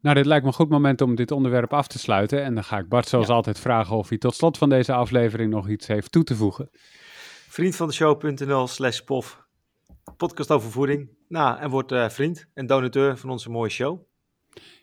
Nou, 0.00 0.14
dit 0.14 0.26
lijkt 0.26 0.42
me 0.42 0.48
een 0.48 0.56
goed 0.56 0.68
moment 0.68 1.00
om 1.00 1.14
dit 1.14 1.30
onderwerp 1.30 1.72
af 1.72 1.86
te 1.86 1.98
sluiten. 1.98 2.42
En 2.42 2.54
dan 2.54 2.64
ga 2.64 2.78
ik 2.78 2.88
Bart 2.88 3.08
zoals 3.08 3.26
ja. 3.26 3.32
altijd 3.34 3.58
vragen 3.58 3.96
of 3.96 4.08
hij 4.08 4.18
tot 4.18 4.34
slot 4.34 4.58
van 4.58 4.68
deze 4.68 4.92
aflevering 4.92 5.50
nog 5.50 5.68
iets 5.68 5.86
heeft 5.86 6.12
toe 6.12 6.24
te 6.24 6.34
voegen. 6.34 6.68
Vriend 7.48 7.76
van 7.76 7.86
de 7.86 7.94
show.nl 7.94 8.66
slash 8.66 9.00
pof. 9.00 9.44
Podcast 10.16 10.50
over 10.50 10.70
voeding. 10.70 11.10
Nou, 11.28 11.58
en 11.58 11.70
word 11.70 12.12
vriend 12.12 12.48
en 12.54 12.66
donateur 12.66 13.16
van 13.16 13.30
onze 13.30 13.50
mooie 13.50 13.70
show. 13.70 14.08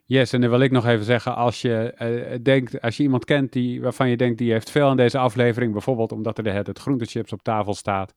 Yes, 0.09 0.33
en 0.33 0.41
dan 0.41 0.49
wil 0.49 0.59
ik 0.59 0.71
nog 0.71 0.85
even 0.85 1.05
zeggen, 1.05 1.35
als 1.35 1.61
je 1.61 1.95
uh, 1.99 2.37
denkt, 2.43 2.81
als 2.81 2.97
je 2.97 3.03
iemand 3.03 3.25
kent 3.25 3.51
die, 3.51 3.81
waarvan 3.81 4.09
je 4.09 4.17
denkt 4.17 4.37
die 4.37 4.51
heeft 4.51 4.69
veel 4.69 4.87
aan 4.87 4.97
deze 4.97 5.17
aflevering, 5.17 5.71
bijvoorbeeld 5.71 6.11
omdat 6.11 6.37
er 6.37 6.43
de 6.43 6.49
het 6.49 6.79
groentechips 6.79 7.33
op 7.33 7.43
tafel 7.43 7.73
staat, 7.73 8.13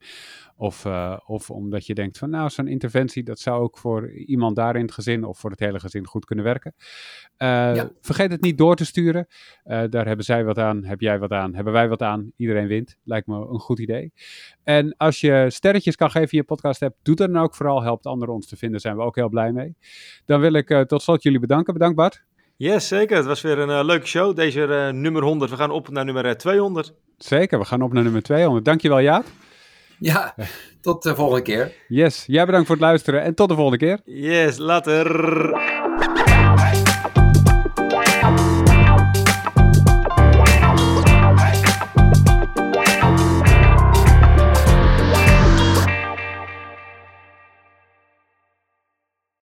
of, 0.61 0.85
uh, 0.85 1.17
of 1.27 1.51
omdat 1.51 1.87
je 1.87 1.95
denkt 1.95 2.19
van 2.19 2.31
nou, 2.31 2.51
zo'n 2.51 2.67
interventie, 2.67 3.23
dat 3.23 3.39
zou 3.39 3.63
ook 3.63 3.79
voor 3.79 4.11
iemand 4.11 4.57
daar 4.57 4.77
in 4.77 4.83
het 4.83 4.93
gezin 4.93 5.25
of 5.25 5.39
voor 5.39 5.51
het 5.51 5.59
hele 5.59 5.81
gezin 5.81 6.07
goed 6.07 6.25
kunnen 6.25 6.45
werken. 6.45 6.75
Uh, 6.79 6.87
ja. 7.75 7.91
Vergeet 8.01 8.31
het 8.31 8.41
niet 8.41 8.59
door 8.59 8.77
te 8.77 8.85
sturen. 8.85 9.27
Uh, 9.65 9.83
daar 9.91 10.07
hebben 10.07 10.25
zij 10.25 10.45
wat 10.45 10.59
aan, 10.59 10.85
heb 10.85 11.01
jij 11.01 11.19
wat 11.19 11.31
aan, 11.31 11.55
hebben 11.55 11.73
wij 11.73 11.89
wat 11.89 12.03
aan. 12.03 12.33
Iedereen 12.37 12.67
wint. 12.67 12.97
Lijkt 13.05 13.27
me 13.27 13.35
een 13.35 13.59
goed 13.59 13.79
idee. 13.79 14.13
En 14.63 14.95
als 14.97 15.21
je 15.21 15.47
sterretjes 15.49 15.97
kan 15.97 16.11
geven 16.11 16.31
in 16.31 16.39
je 16.39 16.45
podcast 16.45 16.81
hebt, 16.81 16.97
doe 17.03 17.15
dat 17.15 17.33
dan 17.33 17.43
ook 17.43 17.55
vooral. 17.55 17.83
Helpt 17.83 18.07
anderen 18.07 18.35
ons 18.35 18.47
te 18.47 18.57
vinden, 18.57 18.81
zijn 18.81 18.97
we 18.97 19.03
ook 19.03 19.17
heel 19.17 19.29
blij 19.29 19.53
mee. 19.53 19.77
Dan 20.25 20.41
wil 20.41 20.53
ik 20.53 20.85
tot 20.87 21.03
slot 21.03 21.23
jullie 21.23 21.41
bedanken. 21.41 21.73
Bedankt 21.73 21.97
Bart. 21.97 22.25
Yes, 22.57 22.89
zeker. 22.89 23.17
Het 23.17 23.27
was 23.27 23.41
weer 23.41 23.59
een 23.59 23.85
leuke 23.85 24.07
show. 24.07 24.37
Deze 24.37 24.91
nummer 24.95 25.23
100. 25.23 25.51
We 25.51 25.57
gaan 25.57 25.71
op 25.71 25.89
naar 25.89 26.05
nummer 26.05 26.37
200. 26.37 26.95
Zeker, 27.17 27.59
we 27.59 27.65
gaan 27.65 27.83
op 27.83 27.93
naar 27.93 28.03
nummer 28.03 28.23
200. 28.23 28.65
Dankjewel 28.65 29.01
Jaap. 29.01 29.25
Ja, 30.01 30.35
tot 30.81 31.03
de 31.03 31.15
volgende 31.15 31.43
keer. 31.43 31.73
Yes, 31.89 32.25
jij 32.27 32.47
bedankt 32.47 32.67
voor 32.67 32.77
het 32.77 32.85
luisteren 32.85 33.23
en 33.23 33.35
tot 33.35 33.49
de 33.49 33.55
volgende 33.55 33.79
keer. 33.79 34.01
Yes, 34.05 34.59
later. 34.59 35.07